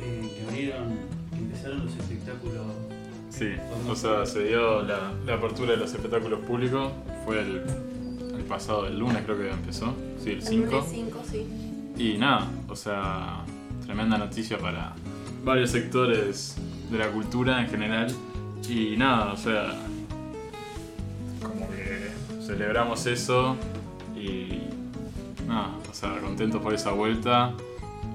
eh, 0.01 0.31
que 0.35 0.47
abrieron, 0.47 0.95
que 1.31 1.37
empezaron 1.37 1.85
los 1.85 1.95
espectáculos. 1.95 2.65
Sí, 3.29 3.49
o 3.89 3.95
sea, 3.95 4.25
se 4.25 4.45
dio 4.45 4.81
la, 4.83 5.11
la 5.25 5.33
apertura 5.35 5.71
de 5.71 5.77
los 5.77 5.93
espectáculos 5.93 6.39
públicos. 6.41 6.91
Fue 7.25 7.39
el, 7.41 7.61
el 8.37 8.43
pasado, 8.45 8.87
el 8.87 8.97
lunes 8.97 9.21
creo 9.25 9.37
que 9.37 9.51
empezó. 9.51 9.93
Sí, 10.23 10.31
el 10.31 10.37
El 10.37 10.43
5. 10.43 10.71
lunes 10.71 10.85
5, 10.89 11.23
sí. 11.29 11.45
Y 11.97 12.17
nada, 12.17 12.47
o 12.69 12.75
sea, 12.75 13.43
tremenda 13.85 14.17
noticia 14.17 14.57
para 14.57 14.93
varios 15.43 15.71
sectores 15.71 16.55
de 16.89 16.97
la 16.97 17.09
cultura 17.11 17.61
en 17.61 17.69
general. 17.69 18.07
Y 18.67 18.95
nada, 18.97 19.33
o 19.33 19.37
sea, 19.37 19.73
como 21.41 21.69
que 21.69 22.09
celebramos 22.45 23.05
eso 23.05 23.55
y 24.15 24.61
sea, 25.99 26.19
contentos 26.21 26.61
por 26.61 26.73
esa 26.73 26.91
vuelta. 26.91 27.53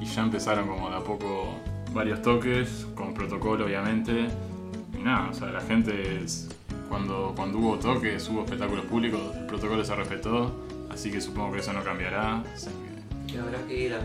Y 0.01 0.05
ya 0.07 0.23
empezaron 0.23 0.67
como 0.69 0.91
de 0.91 0.97
a 0.97 1.01
poco 1.01 1.55
varios 1.93 2.23
toques, 2.23 2.87
con 2.95 3.13
protocolo 3.15 3.65
obviamente. 3.67 4.27
Y 4.99 5.03
nada, 5.03 5.31
o 5.31 5.35
sea, 5.35 5.49
la 5.49 5.61
gente 5.61 6.23
es- 6.23 6.49
cuando, 6.89 7.33
cuando 7.35 7.59
hubo 7.59 7.79
toques, 7.79 8.29
hubo 8.29 8.45
espectáculos 8.45 8.85
públicos, 8.87 9.21
el 9.37 9.47
protocolo 9.47 9.85
se 9.85 9.95
respetó. 9.95 10.53
Así 10.91 11.11
que 11.11 11.21
supongo 11.21 11.53
que 11.53 11.61
eso 11.61 11.73
no 11.73 11.83
cambiará. 11.83 12.41
así 12.55 12.69
que- 12.69 13.33
Y 13.33 13.37
habrá 13.39 13.59
que 13.67 13.87
ir 13.87 13.95
a 13.95 14.01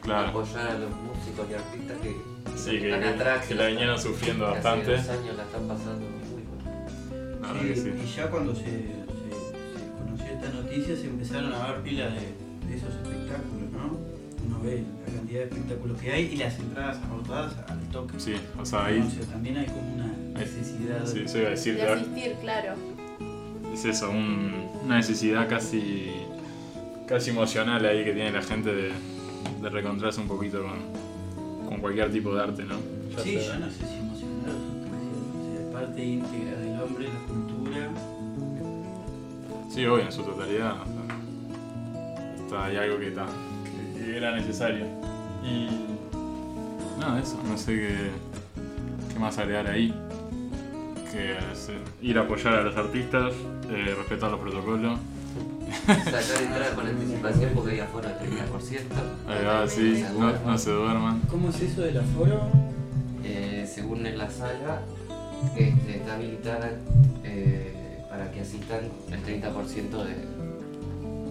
Claro. 0.00 0.28
apoyar 0.28 0.68
a 0.68 0.78
los 0.78 0.90
músicos 0.90 1.46
y 1.50 1.54
artistas 1.54 1.96
que, 2.02 2.16
Sí, 2.56 2.70
que, 2.78 2.86
están 2.94 3.00
que- 3.02 3.08
atrás. 3.08 3.46
que 3.46 3.54
la 3.56 3.66
vinieron 3.66 3.98
sufriendo 3.98 4.46
que 4.46 4.52
bastante. 4.52 4.94
Hace 4.94 5.08
dos 5.12 5.18
años 5.20 5.36
la 5.36 5.42
están 5.42 5.68
pasando 5.68 6.06
muy 6.06 7.68
que 7.68 7.76
sí. 7.76 7.92
Y 8.04 8.06
ya 8.16 8.30
cuando 8.30 8.54
se, 8.54 8.62
se- 8.62 8.70
se 8.70 9.92
conoció 9.98 10.26
esta 10.26 10.48
noticia 10.50 10.96
se 10.96 11.06
empezaron 11.06 11.52
a 11.52 11.66
ver 11.72 11.82
pilas 11.82 12.12
de, 12.14 12.20
ve 14.70 14.82
la 15.06 15.12
cantidad 15.18 15.38
de 15.40 15.46
espectáculos 15.46 16.00
que 16.00 16.12
hay 16.12 16.24
y 16.32 16.36
las 16.36 16.58
entradas 16.58 16.98
agotadas 17.04 17.54
al 17.68 17.80
toque. 17.90 18.18
Sí, 18.20 18.34
o 18.60 18.64
sea, 18.64 18.80
O 18.80 18.82
ahí. 18.84 19.10
sea, 19.10 19.26
también 19.26 19.56
hay 19.58 19.66
como 19.66 19.94
una 19.94 20.06
necesidad. 20.38 21.06
Sí, 21.06 21.22
eso 21.24 21.38
iba 21.38 21.48
a 21.48 21.50
decir. 21.50 21.74
De 21.76 21.82
asistir, 21.82 22.34
claro. 22.40 22.74
Es 23.72 23.84
eso, 23.84 24.10
un- 24.10 24.68
una 24.84 24.96
necesidad 24.96 25.48
casi. 25.48 26.10
casi 27.06 27.30
emocional 27.30 27.84
ahí 27.84 28.04
que 28.04 28.12
tiene 28.12 28.30
la 28.30 28.42
gente 28.42 28.72
de, 28.72 28.92
de 29.60 29.68
reencontrarse 29.68 30.20
un 30.20 30.28
poquito 30.28 30.62
con, 30.62 31.68
con 31.68 31.80
cualquier 31.80 32.12
tipo 32.12 32.32
de 32.34 32.42
arte, 32.42 32.62
¿no? 32.64 32.76
Ya 33.16 33.22
Sí, 33.22 33.32
sea- 33.38 33.54
yo 33.54 33.58
no 33.66 33.70
sé 33.70 33.78
si 33.78 33.94
emocionado 33.98 34.58
o 34.58 35.52
sea, 35.52 35.60
es 35.60 35.72
parte 35.72 36.04
íntegra 36.04 36.56
del 36.60 36.80
hombre, 36.80 37.08
la 37.08 37.26
cultura. 37.26 37.88
Sí, 39.70 39.84
obvio, 39.86 40.04
en 40.04 40.12
su 40.12 40.22
totalidad. 40.22 40.82
o 40.82 40.84
sea, 40.86 42.44
está, 42.44 42.64
hay 42.66 42.76
algo 42.76 42.98
que 42.98 43.08
está, 43.08 43.26
que, 44.10 44.16
era 44.16 44.32
necesario. 44.34 44.84
Y 45.44 45.68
nada, 46.98 47.20
eso, 47.20 47.38
no 47.48 47.56
sé 47.56 47.74
qué, 47.74 48.10
qué 49.12 49.18
más 49.18 49.38
agregar 49.38 49.66
ahí. 49.68 49.94
Que 51.12 51.32
es, 51.52 51.68
eh, 51.68 51.78
ir 52.02 52.18
a 52.18 52.22
apoyar 52.22 52.54
a 52.54 52.62
los 52.62 52.76
artistas, 52.76 53.32
eh, 53.68 53.94
respetar 53.96 54.30
los 54.30 54.40
protocolos. 54.40 54.98
Sacar 55.86 56.42
entrada 56.42 56.74
con 56.74 56.86
anticipación 56.86 57.50
porque 57.54 57.72
hay 57.72 57.80
afuera 57.80 58.18
30%. 58.20 58.80
Ahí 59.28 59.44
va, 59.44 59.68
sí, 59.68 60.04
no, 60.18 60.32
no 60.44 60.58
se 60.58 60.70
duerman. 60.70 61.20
¿Cómo 61.28 61.50
es 61.50 61.60
eso 61.60 61.82
del 61.82 61.98
aforo? 61.98 62.40
Eh, 63.24 63.68
según 63.72 64.06
en 64.06 64.18
la 64.18 64.30
sala, 64.30 64.82
este, 65.56 65.96
está 65.96 66.14
habilitada 66.14 66.70
eh, 67.24 68.02
para 68.08 68.30
que 68.32 68.40
asistan 68.40 68.80
el 69.10 69.22
30% 69.22 70.04
de, 70.04 70.14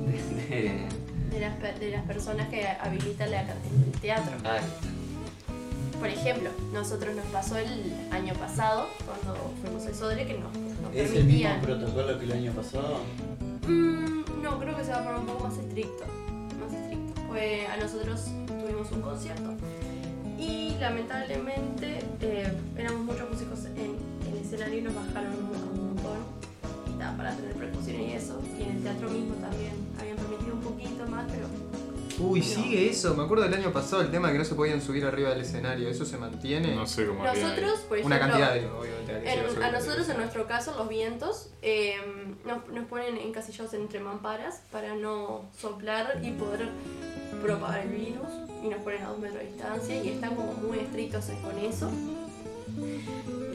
de, 0.05 0.55
de- 0.61 0.98
De 1.29 1.39
las, 1.39 1.79
de 1.79 1.91
las 1.91 2.03
personas 2.05 2.49
que 2.49 2.65
habilitan 2.67 3.31
la 3.31 3.43
del 3.43 3.91
teatro. 4.01 4.35
ah, 4.45 4.57
Por 5.99 6.07
ejemplo, 6.07 6.49
nosotros 6.73 7.15
nos 7.15 7.25
pasó 7.27 7.57
el 7.57 7.93
año 8.11 8.33
pasado, 8.33 8.87
cuando 9.05 9.53
fuimos 9.61 9.85
al 9.85 9.95
Sodre, 9.95 10.25
que 10.25 10.33
nos, 10.33 10.51
nos 10.81 10.93
¿Es 10.95 11.11
el 11.11 11.25
mismo 11.25 11.49
permitían. 11.49 11.61
protocolo 11.61 12.19
que 12.19 12.25
el 12.25 12.31
año 12.31 12.51
pasado? 12.53 12.99
Mm, 13.67 14.41
no, 14.41 14.59
creo 14.59 14.75
que 14.75 14.83
se 14.83 14.91
va 14.91 14.97
a 14.97 15.03
poner 15.03 15.19
un 15.19 15.25
poco 15.27 15.47
más 15.47 15.57
estricto. 15.57 16.03
Más 16.59 16.73
estricto. 16.73 17.21
Fue, 17.27 17.67
a 17.67 17.77
nosotros 17.77 18.25
tuvimos 18.47 18.91
un 18.91 19.01
concierto 19.01 19.53
y 20.39 20.75
lamentablemente 20.79 21.99
eh, 22.21 22.51
éramos 22.77 23.01
muchos 23.01 23.29
músicos 23.29 23.65
en 23.65 23.97
el 24.31 24.37
escenario 24.41 24.79
y 24.79 24.81
nos 24.81 24.95
bajaron 24.95 25.33
un, 25.33 25.85
montón. 25.87 26.19
Y 26.87 27.17
para 27.17 27.35
tener 27.35 27.53
percusión 27.53 28.01
y 28.01 28.13
eso. 28.13 28.41
Y 28.57 28.63
en 28.63 28.77
el 28.77 28.83
teatro 28.83 29.09
mismo 29.09 29.35
también 29.35 29.88
poquito 30.73 31.07
más, 31.07 31.25
pero 31.31 31.47
Uy, 32.21 32.41
No. 32.41 32.45
sigue 32.45 32.89
eso. 32.89 33.15
Me 33.15 33.23
acuerdo 33.23 33.45
del 33.45 33.53
año 33.53 33.71
pasado 33.71 34.01
el 34.01 34.11
tema 34.11 34.27
de 34.27 34.33
que 34.33 34.39
no 34.39 34.43
se 34.45 34.53
podían 34.53 34.81
subir 34.81 35.05
arriba 35.05 35.29
del 35.29 35.39
escenario. 35.39 35.87
¿Eso 35.87 36.03
se 36.03 36.17
mantiene? 36.17 36.75
No 36.75 36.85
sé 36.85 37.05
cómo 37.07 37.23
nosotros, 37.23 37.79
por 37.87 37.97
ejemplo, 37.97 38.05
Una 38.07 38.19
cantidad 38.19 38.53
de, 38.55 38.65
obviamente. 38.67 39.31
En- 39.31 39.63
a 39.63 39.71
nosotros, 39.71 40.09
en 40.09 40.17
nuestro 40.17 40.45
caso, 40.45 40.73
los 40.77 40.89
vientos 40.89 41.49
eh, 41.61 41.95
nos, 42.45 42.67
nos 42.67 42.85
ponen 42.87 43.15
encasillados 43.17 43.73
entre 43.73 44.01
mamparas 44.01 44.63
para 44.69 44.95
no 44.95 45.45
soplar 45.57 46.19
y 46.21 46.31
poder 46.31 46.67
propagar 47.41 47.83
el 47.87 47.89
virus. 47.93 48.27
Y 48.65 48.67
nos 48.67 48.81
ponen 48.81 49.01
a 49.03 49.09
dos 49.11 49.19
metros 49.19 49.39
de 49.41 49.47
distancia 49.51 50.03
y 50.03 50.09
están 50.09 50.35
como 50.35 50.51
muy 50.55 50.79
estrictos 50.79 51.23
con 51.41 51.57
eso. 51.57 51.89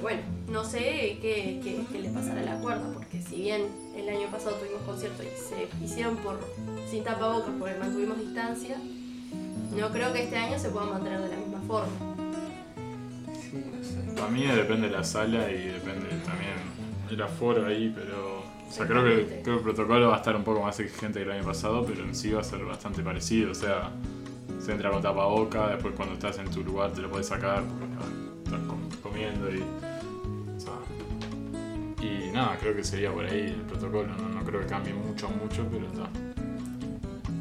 Bueno, 0.05 0.21
no 0.53 0.63
sé 0.65 1.19
qué, 1.23 1.61
qué- 1.65 1.81
qué 1.91 1.99
le 1.99 2.11
pasará 2.11 2.43
a 2.43 2.45
la 2.45 2.61
cuerda, 2.61 2.91
porque 2.93 3.23
si 3.23 3.37
bien 3.37 3.63
el 3.97 4.07
año 4.11 4.29
pasado 4.31 4.57
tuvimos 4.57 4.83
conciertos 4.83 5.25
y 5.25 5.31
se 5.81 5.83
hicieron 5.83 6.17
por 6.19 6.39
sin 6.91 7.03
tapabocas 7.03 7.55
porque 7.59 7.75
mantuvimos 7.79 8.19
distancia, 8.19 8.77
no 9.75 9.89
creo 9.89 10.13
que 10.13 10.25
este 10.25 10.37
año 10.37 10.59
se 10.59 10.69
pueda 10.69 10.87
mantener 10.89 11.21
de 11.23 11.29
la 11.31 11.37
misma 11.37 11.61
forma. 11.67 11.89
sí, 13.33 13.65
no 13.75 13.83
sé. 13.83 14.15
Para 14.21 14.29
mí 14.31 14.43
depende 14.45 14.89
de 14.89 14.93
la 14.93 15.05
sala 15.05 15.51
y 15.51 15.69
depende 15.69 16.07
también 16.27 16.53
el 17.11 17.23
aforo 17.23 17.67
ahí, 17.67 17.91
pero. 17.97 18.41
O 18.69 18.71
sea, 18.77 18.87
creo 18.87 19.05
que, 19.05 19.41
creo 19.43 19.43
que 19.43 19.51
el 19.53 19.61
protocolo 19.61 20.09
va 20.09 20.17
a 20.17 20.19
estar 20.19 20.37
un 20.37 20.45
poco 20.45 20.61
más 20.61 20.79
exigente 20.81 21.21
que 21.21 21.25
el 21.25 21.31
año 21.31 21.45
pasado, 21.45 21.83
pero 21.87 22.05
en 22.05 22.15
sí 22.15 22.31
va 22.31 22.43
a 22.43 22.45
ser 22.45 22.63
bastante 22.65 23.03
parecido. 23.03 23.53
O 23.53 23.55
sea, 23.55 23.91
se 24.61 24.71
entra 24.73 24.91
con 24.91 25.01
tapaboca, 25.01 25.69
después 25.69 25.95
cuando 25.97 26.13
estás 26.15 26.37
en 26.39 26.51
tu 26.51 26.63
lugar 26.63 26.93
te 26.93 27.01
lo 27.01 27.09
puedes 27.11 27.27
sacar 27.29 27.63
porque 27.63 27.95
estás 28.45 28.61
com- 28.69 28.91
comiendo 29.03 29.49
y. 29.51 29.63
y 32.07 32.31
nada, 32.33 32.57
creo 32.61 32.75
que 32.77 32.85
sería 32.85 33.11
por 33.13 33.25
ahí 33.25 33.47
el 33.49 33.63
protocolo. 33.63 34.09
No, 34.17 34.29
no 34.29 34.45
creo 34.45 34.61
que 34.61 34.67
cambie 34.67 34.93
mucho, 34.95 35.29
mucho, 35.31 35.65
pero 35.71 35.87
está. 35.87 36.09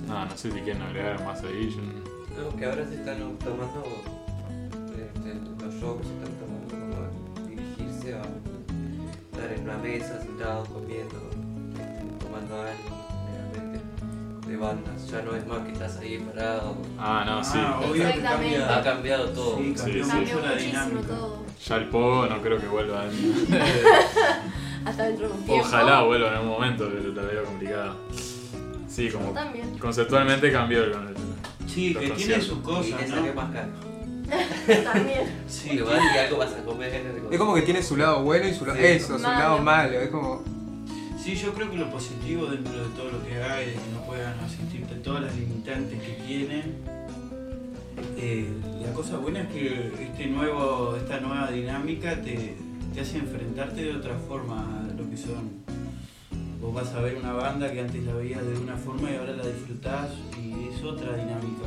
Nada, 0.08 0.26
no 0.26 0.38
sé 0.38 0.52
si 0.52 0.60
quieren 0.62 0.82
agregar 0.82 1.23
más 1.26 1.41
ahí. 1.43 1.69
yo- 1.76 2.41
No, 2.43 2.56
que 2.56 2.65
ahora 2.65 2.86
se 2.88 2.95
están 2.95 3.17
tomando 3.39 3.84
este, 4.95 5.34
los 5.65 5.73
shows, 5.76 6.06
se 6.08 6.13
están 6.13 6.34
tomando 6.39 6.69
como 6.69 7.47
dirigirse 7.49 8.15
a 8.15 8.21
estar 9.32 9.52
en 9.58 9.63
una 9.63 9.78
mesa, 9.78 10.19
sentados, 10.21 10.67
comiendo, 10.69 11.19
este, 11.73 12.23
tomando 12.26 12.56
algo, 12.56 13.08
generalmente, 13.26 14.47
de 14.47 14.58
bandas. 14.58 15.08
Ya 15.10 15.21
no 15.21 15.36
es 15.36 15.45
más 15.47 15.60
que 15.60 15.71
estás 15.73 15.97
ahí 15.97 16.17
parado. 16.19 16.76
Ah, 16.97 17.23
no, 17.26 17.43
sí. 17.43 17.58
Ah, 17.62 17.80
obvio 17.80 18.04
que 18.04 18.10
Exactamente. 18.10 18.58
cambia. 18.58 18.78
Ha 18.78 18.84
cambiado 18.84 19.30
todo. 19.30 19.58
Sí, 19.58 19.73
cambió 19.76 20.04
Sí, 20.04 20.04
sí. 20.04 20.10
Cambió 20.10 20.36
mucho 20.36 20.45
la 20.47 20.54
muchísimo 20.54 20.84
dinámica. 20.86 21.08
todo. 21.15 21.43
Ya 21.65 21.76
el 21.78 21.88
pogo 21.89 22.26
no 22.28 22.41
creo 22.41 22.60
que 22.60 22.67
vuelva. 22.67 23.06
Hasta 24.86 25.04
dentro 25.04 25.28
de 25.28 25.34
un 25.34 25.43
tiempo. 25.43 25.63
Ojalá 25.65 26.02
vuelva 26.04 26.28
en 26.30 26.34
algún 26.36 26.50
momento, 26.50 26.89
pero 26.93 27.13
la 27.13 27.22
veo 27.24 27.43
complicada. 27.46 27.96
Sí, 28.88 29.10
Yo 29.10 29.19
como 29.19 29.32
también. 29.32 29.78
conceptualmente 29.80 30.52
cambió 30.52 30.84
el, 30.84 30.91
el- 30.91 31.13
Sí, 31.67 31.96
que 31.96 32.10
tiene 32.12 32.39
sus 32.41 32.60
Y 32.60 32.62
cosas, 32.62 33.10
sale 33.10 33.30
¿no? 33.30 33.34
más 33.34 33.52
caro. 33.52 33.69
También. 34.84 35.22
Sí, 35.48 35.69
Que 35.72 35.82
vas 35.82 36.00
y 36.15 36.17
algo 36.17 36.38
vas 36.38 36.54
a 36.54 36.63
comer. 36.63 37.02
Es 37.32 37.38
como 37.39 37.56
que 37.56 37.62
tiene 37.63 37.82
su 37.84 37.98
lado 37.98 38.24
bueno 38.24 38.48
y 38.48 38.54
su 38.54 38.65
lado. 38.65 38.78
Sí. 38.80 38.86
Eso, 38.86 39.17
su 39.17 39.24
Malo. 39.24 39.39
lado 39.39 39.60
malo. 39.60 40.00
Es 40.00 40.10
como. 40.10 40.43
Sí, 41.22 41.36
yo 41.36 41.54
creo 41.54 41.69
que 41.72 41.78
lo 41.78 41.89
positivo 41.89 42.46
dentro 42.48 42.74
de 42.74 42.89
todo 42.96 43.12
lo 43.12 43.26
que 43.26 43.36
hay, 43.41 43.67
de 43.67 43.72
que 43.74 43.80
no 43.93 44.06
puedan 44.06 44.38
asistir, 44.41 44.86
de 44.88 44.96
todas 44.96 45.24
las 45.24 45.36
limitantes 45.36 46.02
que 46.02 46.12
tienen, 46.26 46.76
eh, 48.17 48.50
la 48.86 48.91
cosa 48.93 49.17
buena 49.17 49.41
es 49.41 49.48
que 49.48 49.91
este 50.04 50.28
nuevo, 50.28 50.96
esta 50.98 51.19
nueva 51.19 51.50
dinámica 51.52 52.22
te, 52.22 52.56
te 52.93 53.01
hace 53.01 53.17
enfrentarte 53.17 53.82
de 53.82 53.95
otra 53.95 54.15
forma 54.27 54.60
a 54.60 54.93
lo 54.93 55.10
que 55.10 55.17
son. 55.17 55.63
Vos 56.62 56.73
vas 56.73 56.93
a 56.93 57.01
ver 57.01 57.17
una 57.17 57.34
banda 57.34 57.71
que 57.71 57.82
antes 57.82 58.03
la 58.03 58.13
veías 58.13 58.45
de 58.45 58.58
una 58.58 58.77
forma 58.77 59.10
y 59.10 59.15
ahora 59.15 59.34
la 59.34 59.45
disfrutás 59.45 60.12
y 60.39 60.69
es 60.69 60.84
otra 60.84 61.15
dinámica 61.15 61.65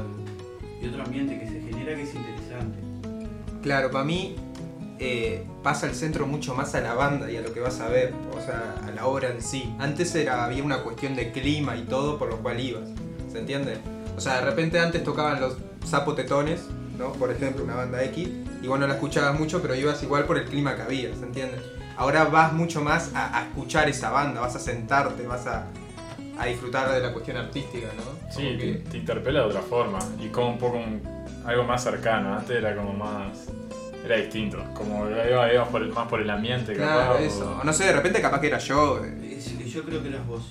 y 0.81 0.87
otro 0.87 1.03
ambiente 1.03 1.39
que 1.39 1.47
se 1.47 1.61
genera 1.61 1.97
que 1.97 2.03
es 2.03 2.15
interesante. 2.15 2.79
Claro, 3.61 3.91
para 3.91 4.05
mí 4.05 4.37
eh, 5.01 5.45
pasa 5.63 5.87
el 5.87 5.95
centro 5.95 6.27
mucho 6.27 6.55
más 6.55 6.75
a 6.77 6.81
la 6.81 6.95
banda 6.95 7.31
y 7.31 7.37
a 7.37 7.43
lo 7.43 7.53
que 7.53 7.61
vas 7.61 7.81
a 7.81 7.89
ver, 7.89 8.15
o 8.33 8.41
sea, 8.41 8.77
a 8.87 8.91
la 8.93 9.07
obra 9.07 9.31
en 9.31 9.43
sí. 9.43 9.75
Antes 9.81 10.15
era, 10.15 10.45
había 10.45 10.63
una 10.63 10.83
cuestión 10.83 11.17
de 11.17 11.33
clima 11.33 11.77
y 11.77 11.83
todo 11.83 12.19
por 12.19 12.31
lo 12.31 12.39
cual 12.39 12.61
ibas, 12.61 12.89
¿se 13.31 13.41
entiende? 13.41 13.79
O 14.17 14.21
sea, 14.21 14.37
de 14.37 14.47
repente 14.47 14.79
antes 14.79 15.03
tocaban 15.03 15.41
los 15.41 15.57
zapotetones, 15.85 16.63
¿no? 16.97 17.13
Por 17.13 17.31
ejemplo, 17.31 17.65
una 17.65 17.75
banda 17.75 18.03
X, 18.05 18.29
y 18.63 18.67
vos 18.67 18.79
no 18.79 18.87
la 18.87 18.95
escuchabas 18.95 19.39
mucho, 19.39 19.61
pero 19.63 19.75
ibas 19.75 20.03
igual 20.03 20.25
por 20.25 20.39
el 20.39 20.45
clima 20.45 20.75
que 20.77 20.83
había, 20.83 21.15
¿se 21.15 21.23
entiende? 21.25 21.59
Ahora 21.97 22.25
vas 22.25 22.53
mucho 22.53 22.83
más 22.83 23.11
a, 23.15 23.39
a 23.39 23.43
escuchar 23.45 23.89
esa 23.89 24.11
banda, 24.11 24.41
vas 24.41 24.55
a 24.57 24.59
sentarte, 24.59 25.27
vas 25.27 25.47
a, 25.47 25.67
a 26.39 26.47
disfrutar 26.47 26.91
de 26.93 27.01
la 27.01 27.13
cuestión 27.13 27.37
artística, 27.39 27.87
¿no? 27.97 28.03
Sí, 28.31 28.43
Como 28.45 28.59
te, 28.59 28.59
que- 28.59 28.75
te 28.91 28.97
interpela 28.99 29.41
de 29.41 29.47
otra 29.47 29.63
forma 29.63 29.99
y 30.23 30.29
como 30.29 30.51
un 30.51 30.59
poco 30.59 30.77
un- 30.77 31.01
algo 31.47 31.65
más 31.65 31.83
cercano. 31.83 32.35
Antes 32.37 32.57
era 32.57 32.75
como 32.77 32.93
más. 32.93 33.47
Era 34.05 34.17
distinto. 34.17 34.59
Como 34.75 35.09
iba, 35.09 35.53
iba 35.53 35.65
por 35.69 35.81
el- 35.83 35.93
más 35.93 36.07
por 36.09 36.21
el 36.21 36.29
ambiente, 36.29 36.75
Claro, 36.75 37.13
capaz, 37.15 37.21
eso. 37.23 37.59
O 37.61 37.65
no 37.65 37.73
sé, 37.73 37.85
de 37.85 37.93
repente 37.93 38.21
capaz 38.21 38.41
que 38.41 38.49
era 38.49 38.59
yo. 38.59 39.01
eh, 39.05 39.37
Es- 39.39 39.73
Yo 39.73 39.83
creo 39.85 40.03
que 40.03 40.09
eras 40.09 40.27
vos. 40.27 40.43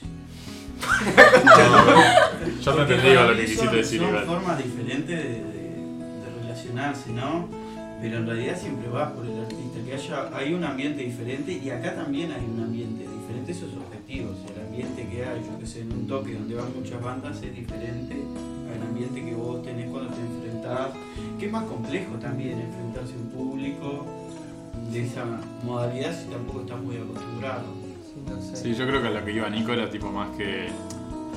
No, 1.46 2.62
yo 2.62 2.76
Porque 2.76 2.94
entendí 2.96 3.14
lo 3.14 3.36
que 3.36 3.46
quisiste 3.46 3.76
decir 3.76 4.00
Son 4.00 4.10
igual. 4.10 4.26
formas 4.26 4.58
diferentes 4.58 5.24
de 5.24 5.55
relacionarse, 6.76 7.12
¿no? 7.12 7.48
Pero 8.02 8.18
en 8.18 8.28
realidad 8.28 8.58
siempre 8.60 8.90
vas 8.90 9.12
por 9.14 9.26
el 9.26 9.40
artista, 9.40 9.80
que 9.86 9.94
haya, 9.94 10.38
hay 10.38 10.54
un 10.54 10.64
ambiente 10.64 11.02
diferente 11.02 11.54
y 11.54 11.70
acá 11.70 11.96
también 11.96 12.32
hay 12.32 12.44
un 12.44 12.62
ambiente 12.62 13.04
diferente, 13.04 13.52
eso 13.52 13.66
es 13.68 13.74
el 13.74 14.62
ambiente 14.68 15.08
que 15.08 15.26
hay, 15.26 15.42
yo 15.42 15.58
que 15.58 15.66
sé, 15.66 15.82
en 15.82 15.92
un 15.94 16.08
toque 16.08 16.34
donde 16.34 16.56
van 16.56 16.68
muchas 16.76 17.02
bandas 17.02 17.42
es 17.42 17.56
diferente 17.56 18.16
al 18.76 18.88
ambiente 18.88 19.24
que 19.24 19.34
vos 19.34 19.64
tenés 19.64 19.90
cuando 19.90 20.14
te 20.14 20.22
enfrentás, 20.22 20.90
que 21.40 21.46
es 21.46 21.52
más 21.52 21.64
complejo 21.64 22.16
también 22.16 22.60
enfrentarse 22.60 23.14
a 23.14 23.18
un 23.18 23.30
público 23.30 24.06
de 24.92 25.04
esa 25.04 25.24
modalidad 25.64 26.14
si 26.14 26.30
tampoco 26.30 26.62
estás 26.62 26.82
muy 26.82 26.98
acostumbrado. 26.98 27.64
Sí. 28.54 28.56
Sí, 28.56 28.76
yo 28.76 28.86
creo 28.88 29.02
que 29.02 29.08
a 29.08 29.12
lo 29.12 29.26
que 29.26 29.32
iba 29.32 29.50
Nico 29.50 29.72
era 29.74 29.90
tipo 29.90 30.12
más 30.12 30.36
que. 30.38 30.68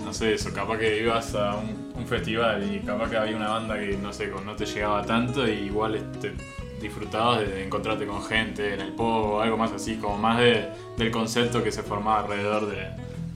No 0.09 0.15
sé, 0.15 0.33
eso, 0.33 0.51
capaz 0.55 0.79
que 0.79 1.03
ibas 1.03 1.35
a 1.35 1.57
un, 1.57 2.07
festival 2.07 2.65
y 2.75 2.79
capaz 2.81 3.11
que 3.11 3.19
había 3.19 3.37
una 3.37 3.51
banda 3.51 3.79
que 3.79 3.99
no 3.99 4.11
sé, 4.11 4.29
no 4.43 4.57
te 4.57 4.65
llegaba 4.65 5.05
tanto 5.05 5.47
y 5.47 5.51
igual 5.67 5.97
este, 5.97 6.33
disfrutabas 6.81 7.41
de 7.41 7.67
encontrarte 7.67 8.07
con 8.07 8.23
gente 8.23 8.73
en 8.73 8.81
el 8.81 8.93
pogo, 8.95 9.43
algo 9.43 9.59
más 9.59 9.71
así, 9.73 9.97
como 9.97 10.17
más 10.17 10.39
de- 10.39 10.67
del 10.97 11.11
concepto 11.11 11.63
que 11.63 11.71
se 11.71 11.83
formaba 11.83 12.21
alrededor 12.21 12.71
de, 12.71 12.87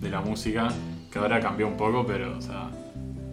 de 0.01 0.09
la 0.11 0.23
música, 0.23 0.69
que 1.13 1.19
ahora 1.19 1.41
cambió 1.41 1.69
un 1.69 1.77
poco, 1.77 2.07
pero 2.07 2.39
o 2.39 2.41
sea, 2.41 2.71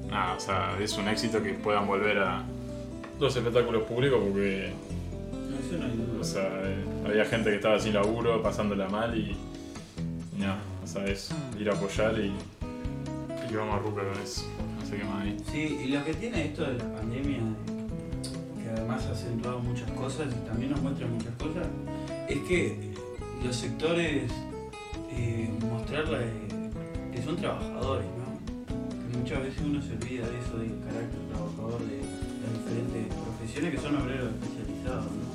nada, 0.09 0.33
o 0.35 0.39
sea, 0.41 0.75
es 0.81 0.97
un 0.97 1.07
éxito 1.07 1.41
que 1.41 1.53
puedan 1.53 1.87
volver 1.87 2.17
a 2.19 2.43
los 3.21 3.33
espectáculos 3.33 3.83
públicos 3.83 4.19
porque 4.21 4.73
No, 5.79 5.87
no 6.15 6.19
o 6.19 6.23
sea, 6.25 6.43
eh, 6.65 6.83
había 7.07 7.23
gente 7.23 7.51
que 7.51 7.55
estaba 7.55 7.79
sin 7.79 7.93
laburo, 7.93 8.43
pasándola 8.43 8.89
mal 8.89 9.17
y, 9.17 9.37
y 10.35 10.39
nada, 10.41 10.57
o 10.83 10.87
sea, 10.87 11.05
es 11.05 11.33
ir 11.57 11.69
a 11.69 11.73
apoyar 11.75 12.19
y, 12.19 12.33
y 13.51 13.55
vamos 13.55 13.75
a 13.75 13.79
ruca 13.79 14.01
con 14.03 14.21
eso. 14.21 14.43
No 14.79 14.85
sé 14.85 14.97
qué 14.97 15.03
más 15.03 15.23
hay. 15.23 15.37
Sí, 15.51 15.79
y 15.85 15.87
lo 15.87 16.03
que 16.05 16.13
tiene 16.13 16.45
esto 16.45 16.63
de 16.63 16.73
la 16.77 16.93
pandemia, 16.95 17.37
de- 17.37 18.63
que 18.63 18.69
además 18.69 19.05
ha 19.07 19.11
acentuado 19.11 19.59
muchas 19.59 19.89
cosas 19.91 20.27
y 20.33 20.47
también 20.47 20.71
nos 20.71 20.81
muestra 20.81 21.07
muchas 21.07 21.33
cosas, 21.35 21.67
es 22.27 22.37
que 22.47 22.91
los 23.43 23.55
sectores 23.55 24.31
eh, 25.11 25.49
mostrarla 25.61 26.19
que 27.11 27.21
son 27.23 27.35
trabajadores, 27.37 28.05
¿no? 28.05 29.09
Que 29.11 29.17
muchas 29.17 29.43
veces 29.43 29.61
uno 29.65 29.81
se 29.81 29.93
olvida 29.93 30.27
de 30.29 30.37
eso, 30.39 30.57
del 30.57 30.77
carácter 30.85 31.19
trabajador 31.33 31.81
de 31.81 31.97
las 31.99 32.51
diferentes 32.53 33.13
profesiones 33.15 33.71
que 33.75 33.79
son 33.81 33.95
obreros 33.97 34.29
especializados, 34.33 35.05
¿no? 35.11 35.25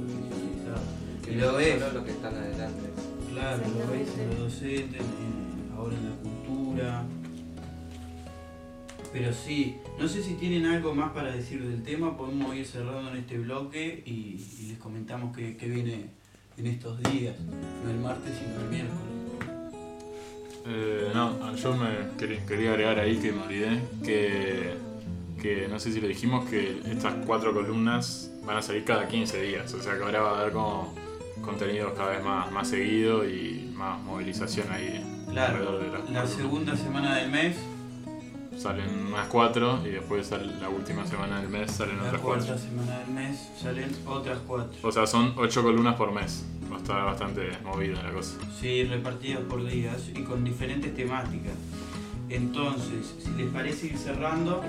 Profesionalizados. 0.00 0.86
Y 1.26 1.30
Y 1.30 1.34
lo 1.34 1.40
luego 1.52 1.56
ves, 1.58 1.94
los 1.94 2.04
que 2.04 2.10
están 2.10 2.34
adelante. 2.34 2.86
claro, 3.30 3.58
lo 3.58 3.92
ves 3.92 4.08
en 4.18 4.28
los 4.30 4.38
docentes, 4.38 5.00
en- 5.00 5.76
ahora 5.76 5.94
en 5.96 6.04
la 6.10 6.16
cultura. 6.16 7.02
Pero 9.12 9.32
sí, 9.32 9.76
no 9.98 10.06
sé 10.06 10.22
si 10.22 10.34
tienen 10.34 10.66
algo 10.66 10.94
más 10.94 11.10
para 11.12 11.32
decir 11.32 11.62
del 11.66 11.82
tema, 11.82 12.16
podemos 12.16 12.54
ir 12.54 12.64
cerrando 12.66 13.10
en 13.10 13.16
este 13.18 13.38
bloque 13.38 14.02
y, 14.06 14.40
y 14.60 14.66
les 14.68 14.78
comentamos 14.78 15.36
qué 15.36 15.56
qué 15.56 15.66
viene 15.66 16.06
en 16.56 16.66
estos 16.66 17.02
días, 17.02 17.34
no 17.84 17.90
el 17.90 17.98
martes 17.98 18.32
sino 18.38 18.60
el 18.60 18.68
miércoles. 18.68 19.10
Eh, 20.66 21.10
no, 21.14 21.56
yo 21.56 21.74
me 21.76 21.88
quería, 22.18 22.44
quería 22.46 22.70
agregar 22.70 22.98
ahí 23.00 23.16
que 23.16 23.32
me 23.32 23.42
olvidé 23.42 23.80
que, 24.04 24.74
que 25.40 25.66
no 25.68 25.80
sé 25.80 25.90
si 25.92 26.00
lo 26.00 26.06
dijimos 26.06 26.48
que 26.48 26.80
estas 26.90 27.14
cuatro 27.26 27.52
columnas 27.54 28.30
van 28.44 28.58
a 28.58 28.62
salir 28.62 28.84
cada 28.84 29.08
15 29.08 29.42
días, 29.42 29.72
o 29.74 29.82
sea 29.82 29.96
que 29.96 30.02
ahora 30.04 30.20
va 30.20 30.36
a 30.36 30.40
haber 30.42 30.52
como 30.52 30.94
contenidos 31.42 31.94
cada 31.94 32.10
vez 32.10 32.22
más, 32.22 32.52
más 32.52 32.68
seguido 32.68 33.28
y 33.28 33.72
más 33.74 34.00
movilización 34.02 34.70
ahí 34.70 35.02
Claro, 35.30 35.54
alrededor 35.56 35.78
de 35.80 35.86
las 35.86 35.92
la 35.92 35.98
columnas. 36.04 36.30
segunda 36.30 36.76
semana 36.76 37.16
del 37.16 37.30
mes, 37.30 37.56
Salen 38.60 39.06
unas 39.06 39.26
cuatro 39.28 39.80
y 39.86 39.88
después 39.88 40.26
sale 40.26 40.54
la 40.60 40.68
última 40.68 41.06
semana 41.06 41.40
del 41.40 41.48
mes 41.48 41.70
salen 41.70 41.96
la 41.96 42.08
otras 42.08 42.20
cuarta 42.20 42.46
cuatro. 42.46 42.62
semana 42.62 42.98
del 42.98 43.08
mes 43.08 43.48
salen 43.58 43.90
otras 44.04 44.38
cuatro. 44.46 44.78
O 44.82 44.92
sea, 44.92 45.06
son 45.06 45.32
ocho 45.38 45.62
columnas 45.62 45.94
por 45.96 46.12
mes. 46.12 46.44
Va 46.70 46.76
a 46.76 46.78
estar 46.78 47.02
bastante 47.06 47.52
movida 47.64 48.02
la 48.02 48.12
cosa. 48.12 48.34
Sí, 48.60 48.84
repartidas 48.84 49.40
por 49.44 49.64
días 49.66 50.10
y 50.14 50.24
con 50.24 50.44
diferentes 50.44 50.94
temáticas. 50.94 51.54
Entonces, 52.28 53.14
si 53.24 53.30
les 53.42 53.50
parece 53.50 53.86
ir 53.86 53.96
cerrando, 53.96 54.62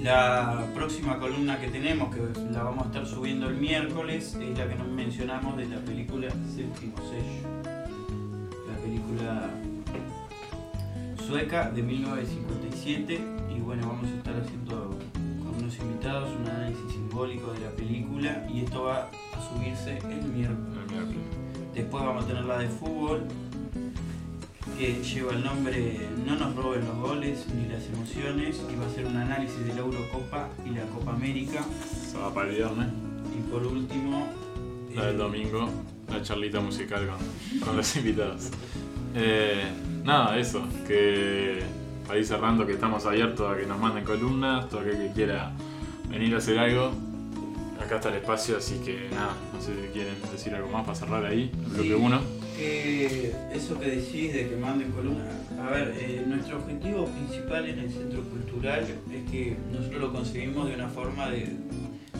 la 0.00 0.64
próxima 0.72 1.18
columna 1.18 1.58
que 1.60 1.66
tenemos, 1.68 2.14
que 2.14 2.20
la 2.52 2.62
vamos 2.62 2.84
a 2.84 2.86
estar 2.86 3.04
subiendo 3.06 3.48
el 3.48 3.56
miércoles, 3.56 4.36
es 4.40 4.56
la 4.56 4.68
que 4.68 4.76
nos 4.76 4.88
mencionamos 4.88 5.56
de 5.56 5.66
la 5.66 5.78
película 5.80 6.28
Séptimo 6.54 6.96
Sello. 6.98 7.48
La 8.68 8.78
película 8.80 9.50
sueca 11.26 11.70
de 11.70 11.82
1957 11.82 13.20
y 13.50 13.60
bueno, 13.60 13.88
vamos 13.88 14.08
a 14.10 14.16
estar 14.16 14.34
haciendo 14.36 14.96
con 15.42 15.56
unos 15.60 15.76
invitados 15.78 16.30
un 16.38 16.48
análisis 16.48 16.92
simbólico 16.92 17.52
de 17.52 17.60
la 17.60 17.70
película 17.70 18.46
y 18.52 18.60
esto 18.60 18.84
va 18.84 19.10
a 19.34 19.50
subirse 19.50 19.98
el 19.98 20.28
miércoles. 20.28 20.78
El 20.86 20.92
miércoles. 20.92 21.24
Después 21.74 22.04
vamos 22.04 22.24
a 22.24 22.28
tener 22.28 22.44
la 22.44 22.58
de 22.58 22.68
fútbol, 22.68 23.24
que 24.78 25.02
lleva 25.02 25.32
el 25.32 25.44
nombre 25.44 26.08
No 26.24 26.36
nos 26.36 26.54
roben 26.54 26.86
los 26.86 26.96
goles 26.96 27.46
ni 27.54 27.68
las 27.68 27.84
emociones, 27.86 28.60
y 28.72 28.76
va 28.76 28.86
a 28.86 28.90
ser 28.90 29.06
un 29.06 29.16
análisis 29.16 29.58
de 29.66 29.74
la 29.74 29.80
Eurocopa 29.80 30.48
y 30.64 30.70
la 30.70 30.82
Copa 30.84 31.12
América. 31.12 31.64
Se 32.08 32.16
va 32.18 32.32
para 32.32 32.50
el 32.50 32.56
viernes. 32.56 32.88
Y 33.36 33.50
por 33.50 33.66
último, 33.66 34.28
La 34.94 35.06
del 35.06 35.16
eh, 35.16 35.18
domingo, 35.18 35.68
la 36.08 36.22
charlita 36.22 36.60
musical 36.60 37.08
con, 37.08 37.60
con 37.60 37.76
los 37.76 37.96
invitados. 37.96 38.50
Eh, 39.16 39.62
nada, 40.04 40.38
eso, 40.38 40.62
que 40.86 41.60
ir 42.16 42.26
cerrando 42.26 42.66
que 42.66 42.72
estamos 42.74 43.04
abiertos 43.06 43.50
a 43.52 43.56
que 43.58 43.66
nos 43.66 43.78
manden 43.80 44.04
columnas, 44.04 44.68
todo 44.68 44.80
aquel 44.80 44.98
que 44.98 45.12
quiera 45.12 45.52
venir 46.10 46.34
a 46.34 46.38
hacer 46.38 46.58
algo. 46.58 46.92
Acá 47.82 47.96
está 47.96 48.08
el 48.10 48.16
espacio, 48.16 48.56
así 48.58 48.76
que 48.84 49.08
nada, 49.10 49.34
no 49.54 49.60
sé 49.60 49.72
si 49.74 49.88
quieren 49.92 50.14
decir 50.32 50.54
algo 50.54 50.68
más 50.68 50.82
para 50.84 50.94
cerrar 50.94 51.24
ahí, 51.24 51.50
el 51.54 51.70
bloque 51.72 51.88
Sí. 51.88 51.94
1. 51.94 52.20
que 52.56 53.32
eso 53.52 53.78
que 53.78 53.86
decís 53.90 54.32
de 54.32 54.48
que 54.48 54.56
manden 54.56 54.90
columnas, 54.92 55.26
a 55.60 55.70
ver, 55.70 55.94
eh, 55.98 56.22
nuestro 56.26 56.56
objetivo 56.58 57.04
principal 57.06 57.66
en 57.68 57.78
el 57.80 57.90
centro 57.90 58.22
cultural 58.22 58.82
es 59.12 59.30
que 59.30 59.56
nosotros 59.72 60.00
lo 60.00 60.12
conseguimos 60.12 60.66
de 60.68 60.74
una 60.74 60.88
forma 60.88 61.28
de 61.28 61.54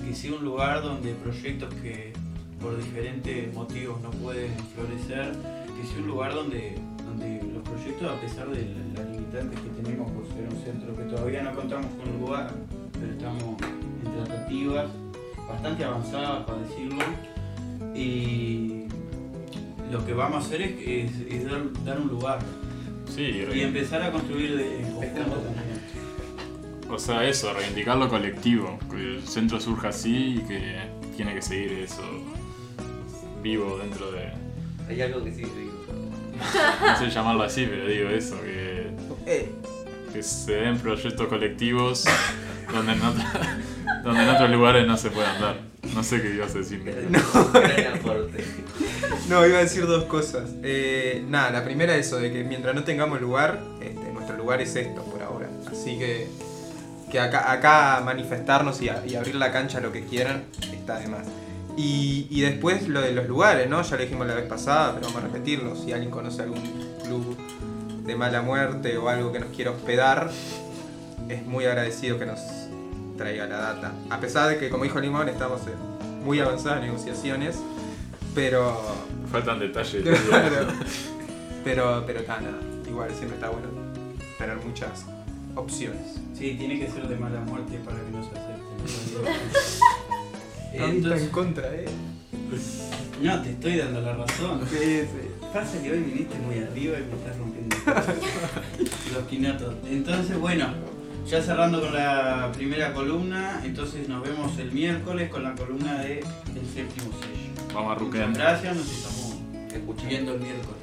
que 0.07 0.15
sea 0.15 0.35
un 0.35 0.45
lugar 0.45 0.83
donde 0.83 1.15
proyectos 1.15 1.73
que 1.83 2.13
por 2.61 2.77
diferentes 2.77 3.53
motivos 3.55 4.01
no 4.03 4.11
pueden 4.11 4.53
florecer, 4.75 5.33
que 5.81 5.87
sea 5.87 5.99
un 5.99 6.07
lugar 6.09 6.35
donde, 6.35 6.75
donde 7.07 7.43
los 7.53 7.63
proyectos, 7.69 8.11
a 8.11 8.21
pesar 8.21 8.49
de 8.51 8.63
la- 8.63 9.03
las 9.03 9.11
limitantes 9.13 9.61
que 9.61 9.69
tenemos 9.83 10.11
por 10.13 10.27
ser 10.29 10.49
un 10.49 10.63
centro 10.65 10.97
que 10.97 11.03
todavía 11.05 11.43
no 11.43 11.55
contamos 11.55 11.87
con 11.97 12.15
un 12.15 12.21
lugar, 12.21 12.51
pero 12.99 13.13
estamos 13.13 13.43
en 13.63 14.25
tratativas 14.25 14.87
bastante 15.49 15.85
avanzadas, 15.85 16.45
para 16.45 16.59
decirlo, 16.63 17.03
y 17.95 18.85
lo 19.93 20.05
que 20.05 20.13
vamos 20.15 20.45
a 20.45 20.47
hacer 20.47 20.63
es, 20.63 20.73
es- 20.81 21.33
es 21.33 21.45
dar, 21.51 21.63
dar 21.85 22.01
un 22.01 22.09
lugar 22.09 22.39
Sí, 23.15 23.23
y 23.55 23.61
empezar 23.61 24.03
a 24.03 24.11
construir 24.13 24.57
de, 24.57 24.81
en 24.81 24.93
conjunto 24.93 25.21
también. 25.37 25.81
o 26.91 26.99
sea, 26.99 27.25
eso, 27.29 27.53
reivindicar 27.55 27.97
lo 27.97 28.09
colectivo, 28.09 28.79
que 28.91 28.97
el 29.17 29.23
centro 29.23 29.61
surja 29.61 29.89
así 29.89 30.39
y 30.39 30.39
que 30.41 30.81
tiene 31.17 31.33
que 31.35 31.41
seguir 31.43 31.73
eso 31.73 32.03
vivo 33.43 33.79
dentro 33.79 34.11
de, 34.11 34.33
Hay 34.89 35.01
algo 35.01 35.23
que 35.25 35.33
sí. 35.33 35.43
No 36.39 36.99
sé 36.99 37.11
llamarlo 37.11 37.43
así, 37.43 37.67
pero 37.69 37.87
digo 37.87 38.09
eso, 38.11 38.41
que 38.43 38.91
Eh, 39.27 39.51
que 40.13 40.23
se 40.23 40.53
den 40.53 40.79
proyectos 40.79 41.27
colectivos 41.29 42.05
donde 42.73 42.93
en, 42.93 43.03
otra- 43.03 43.59
donde 44.03 44.23
en 44.23 44.29
otros 44.29 44.51
lugares 44.51 44.87
no 44.87 44.97
se 44.97 45.11
puedan 45.11 45.41
dar. 45.41 45.57
No 45.95 46.03
sé 46.03 46.21
qué 46.21 46.35
ibas 46.35 46.55
a 46.55 46.59
decir. 46.59 46.83
Aporte. 47.95 48.45
No, 49.29 49.47
iba 49.47 49.59
a 49.59 49.61
decir 49.63 49.87
dos 49.87 50.05
cosas. 50.05 50.51
Eh, 50.63 51.25
nada, 51.29 51.51
la 51.51 51.65
primera 51.65 51.95
es 51.97 52.07
eso, 52.07 52.19
de 52.19 52.33
que 52.33 52.45
mientras 52.45 52.75
no 52.75 52.85
tengamos 52.85 53.21
lugar, 53.21 53.61
este, 53.81 54.13
nuestro 54.13 54.37
lugar 54.37 54.61
es 54.61 54.75
esto 54.77 55.03
por 55.05 55.23
ahora. 55.23 55.49
Así 55.71 55.99
que, 55.99 56.29
que 57.11 57.21
acá, 57.21 57.51
acá 57.53 58.03
manifestarnos 58.05 58.81
y, 58.83 58.89
a- 58.89 59.05
y 59.07 59.15
abrir 59.17 59.35
la 59.37 59.53
cancha 59.53 59.79
a 59.79 59.81
lo 59.81 59.93
que 59.93 60.05
quieran 60.05 60.45
está 60.73 60.99
de 60.99 61.09
más. 61.09 61.27
Y, 61.77 62.27
y 62.31 62.41
después 62.41 62.89
lo 62.89 63.01
de 63.03 63.13
los 63.13 63.29
lugares, 63.29 63.69
¿no? 63.69 63.83
Ya 63.83 63.97
lo 63.97 64.03
dijimos 64.03 64.27
la 64.27 64.35
vez 64.35 64.47
pasada, 64.47 64.95
pero 64.95 65.07
vamos 65.07 65.23
a 65.23 65.27
repetirlo. 65.27 65.77
Si 65.77 65.93
alguien 65.93 66.11
conoce 66.11 66.43
algún 66.43 66.63
club 67.05 67.37
de 68.05 68.17
mala 68.17 68.41
muerte 68.43 68.97
o 68.97 69.09
algo 69.09 69.33
que 69.33 69.41
nos 69.41 69.51
quiera 69.51 69.73
hospedar, 69.73 70.31
es 71.29 71.45
muy 71.45 71.67
agradecido 71.67 72.19
que 72.19 72.27
nos 72.27 72.41
traiga 73.17 73.47
la 73.47 73.59
data. 73.59 73.93
A 74.11 74.21
pesar 74.21 74.49
de 74.49 74.59
que, 74.59 74.71
como 74.71 74.85
dijo 74.85 75.01
Limón, 75.01 75.29
estamos 75.29 75.61
en 75.67 76.25
muy 76.25 76.41
avanzadas 76.41 76.81
negociaciones, 76.83 77.59
pero 78.35 78.77
Faltan 79.31 79.59
detalles. 79.59 80.05
Claro. 80.29 80.69
pero, 81.65 82.05
pero 82.07 82.21
nada, 82.23 82.41
nada. 82.41 82.59
Igual 82.89 83.11
siempre 83.11 83.37
está 83.37 83.51
bueno 83.51 83.69
tener 84.39 84.57
muchas 84.59 85.05
opciones. 85.55 86.21
Sí, 86.35 86.55
tiene 86.59 86.79
que 86.79 86.89
ser 86.89 87.09
de 87.09 87.17
mala 87.17 87.41
muerte 87.41 87.79
para 87.85 87.97
que 87.99 88.11
no 88.11 88.23
se 88.23 88.31
acepten. 90.79 90.91
en 90.91 90.97
Entonces, 91.05 91.29
contra, 91.31 91.75
¿eh? 91.75 91.85
no, 93.23 93.43
te 93.43 93.51
estoy 93.51 93.77
dando 93.79 94.01
la 94.01 94.15
razón. 94.15 94.61
Pasa 95.53 95.83
que 95.83 95.91
hoy 95.91 95.99
viniste 96.01 96.37
muy 96.39 96.59
arriba 96.59 96.99
y 96.99 97.05
me 97.05 97.17
estás 97.17 97.37
rompiendo 97.39 97.77
los 99.15 99.25
quinotos. 99.29 99.75
Entonces, 99.89 100.39
bueno, 100.39 100.69
ya 101.27 101.41
cerrando 101.43 101.81
con 101.81 101.95
la 101.95 102.51
primera 102.55 102.93
columna, 102.93 103.63
entonces 103.65 104.07
nos 104.09 104.23
vemos 104.23 104.59
el 104.59 104.71
miércoles 104.73 105.31
con 105.31 105.45
la 105.45 105.55
columna 105.55 106.01
de 106.03 106.19
El 106.21 106.67
séptimo 106.75 107.11
sello. 107.21 107.73
Vamos 107.75 107.91
a 107.91 107.95
Muchas 107.95 107.99
ruquear. 108.01 108.33
gracias, 108.35 108.77
nos 108.77 108.87
estamos 108.91 109.37
Escuchando. 109.73 110.09
viendo 110.11 110.35
el 110.35 110.41
miércoles. 110.41 110.77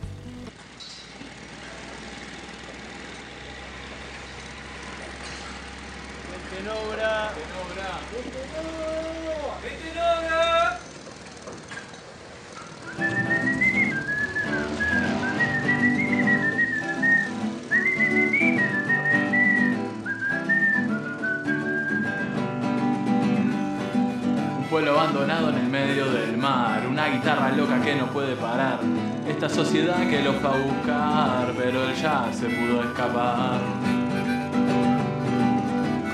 Un 24.58 24.70
pueblo 24.70 25.00
abandonado 25.00 25.50
en 25.50 25.56
el 25.56 25.68
medio 25.68 26.12
del 26.12 26.38
mar, 26.38 26.86
una 26.88 27.08
guitarra 27.08 27.52
loca 27.52 27.82
que 27.82 27.96
no 27.96 28.08
puede 28.08 28.36
parar. 28.36 28.80
Esta 29.28 29.50
sociedad 29.50 30.08
que 30.08 30.22
lo 30.22 30.34
fue 30.34 30.50
a 30.50 30.54
buscar, 30.54 31.54
pero 31.58 31.84
él 31.84 31.96
ya 31.96 32.30
se 32.32 32.48
pudo 32.48 32.84
escapar. 32.84 33.93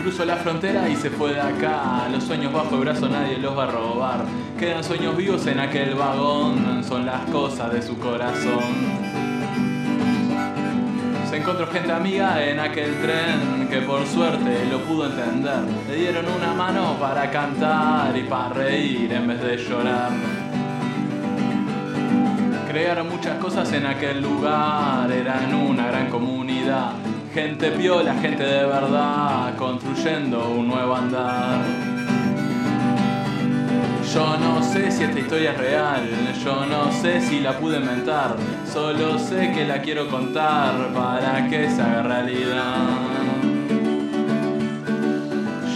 Cruzó 0.01 0.23
la 0.23 0.37
frontera 0.37 0.87
y 0.87 0.95
se 0.95 1.09
fue 1.09 1.33
de 1.33 1.41
acá. 1.41 2.07
Los 2.09 2.23
sueños 2.23 2.53
bajo 2.53 2.75
el 2.75 2.81
brazo 2.81 3.09
nadie 3.09 3.37
los 3.37 3.57
va 3.57 3.65
a 3.65 3.71
robar. 3.71 4.23
Quedan 4.57 4.81
sueños 4.83 5.15
vivos 5.17 5.45
en 5.47 5.59
aquel 5.59 5.93
vagón, 5.93 6.83
son 6.87 7.05
las 7.05 7.29
cosas 7.29 7.73
de 7.73 7.81
su 7.81 7.99
corazón. 7.99 8.63
Se 11.29 11.37
encontró 11.37 11.67
gente 11.67 11.91
amiga 11.91 12.43
en 12.43 12.59
aquel 12.59 12.95
tren 13.01 13.67
que 13.69 13.81
por 13.81 14.05
suerte 14.07 14.65
lo 14.71 14.79
pudo 14.79 15.05
entender. 15.05 15.59
Le 15.89 15.95
dieron 15.95 16.25
una 16.27 16.53
mano 16.53 16.95
para 16.99 17.29
cantar 17.29 18.17
y 18.17 18.23
para 18.23 18.53
reír 18.53 19.11
en 19.11 19.27
vez 19.27 19.41
de 19.41 19.57
llorar. 19.57 20.11
Crearon 22.69 23.09
muchas 23.09 23.37
cosas 23.37 23.71
en 23.73 23.85
aquel 23.85 24.21
lugar, 24.21 25.11
eran 25.11 25.53
una 25.53 25.87
gran 25.87 26.09
comunidad. 26.09 26.93
Gente 27.33 27.69
piola, 27.69 28.15
gente 28.15 28.43
de 28.43 28.65
verdad, 28.65 29.55
construyendo 29.55 30.49
un 30.49 30.67
nuevo 30.67 30.95
andar. 30.95 31.61
Yo 34.11 34.37
no 34.37 34.63
sé 34.63 34.89
si 34.89 35.03
esta 35.03 35.19
historia 35.19 35.51
es 35.51 35.57
real, 35.59 36.09
yo 36.43 36.65
no 36.65 36.91
sé 36.91 37.21
si 37.21 37.41
la 37.41 37.59
pude 37.59 37.77
inventar, 37.77 38.35
solo 38.65 39.19
sé 39.19 39.51
que 39.51 39.65
la 39.65 39.79
quiero 39.79 40.09
contar 40.09 40.91
para 40.91 41.47
que 41.47 41.69
se 41.69 41.79
haga 41.79 42.01
realidad. 42.01 42.87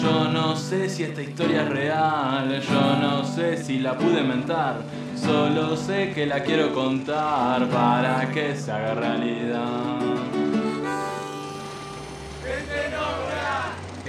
Yo 0.01 0.29
no 0.29 0.55
sé 0.55 0.89
si 0.89 1.03
esta 1.03 1.21
historia 1.21 1.61
es 1.61 1.69
real, 1.69 2.61
yo 2.61 2.95
no 2.99 3.23
sé 3.23 3.63
si 3.63 3.77
la 3.77 3.95
pude 3.95 4.21
inventar, 4.21 4.77
solo 5.15 5.77
sé 5.77 6.11
que 6.15 6.25
la 6.25 6.41
quiero 6.41 6.73
contar 6.73 7.67
para 7.67 8.27
que 8.31 8.55
se 8.55 8.71
haga 8.71 8.95
realidad. 8.95 10.22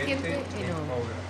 Gente 0.07 0.29
Gente 0.29 0.67
en 0.69 0.77
en 0.77 0.91
obra. 0.91 1.24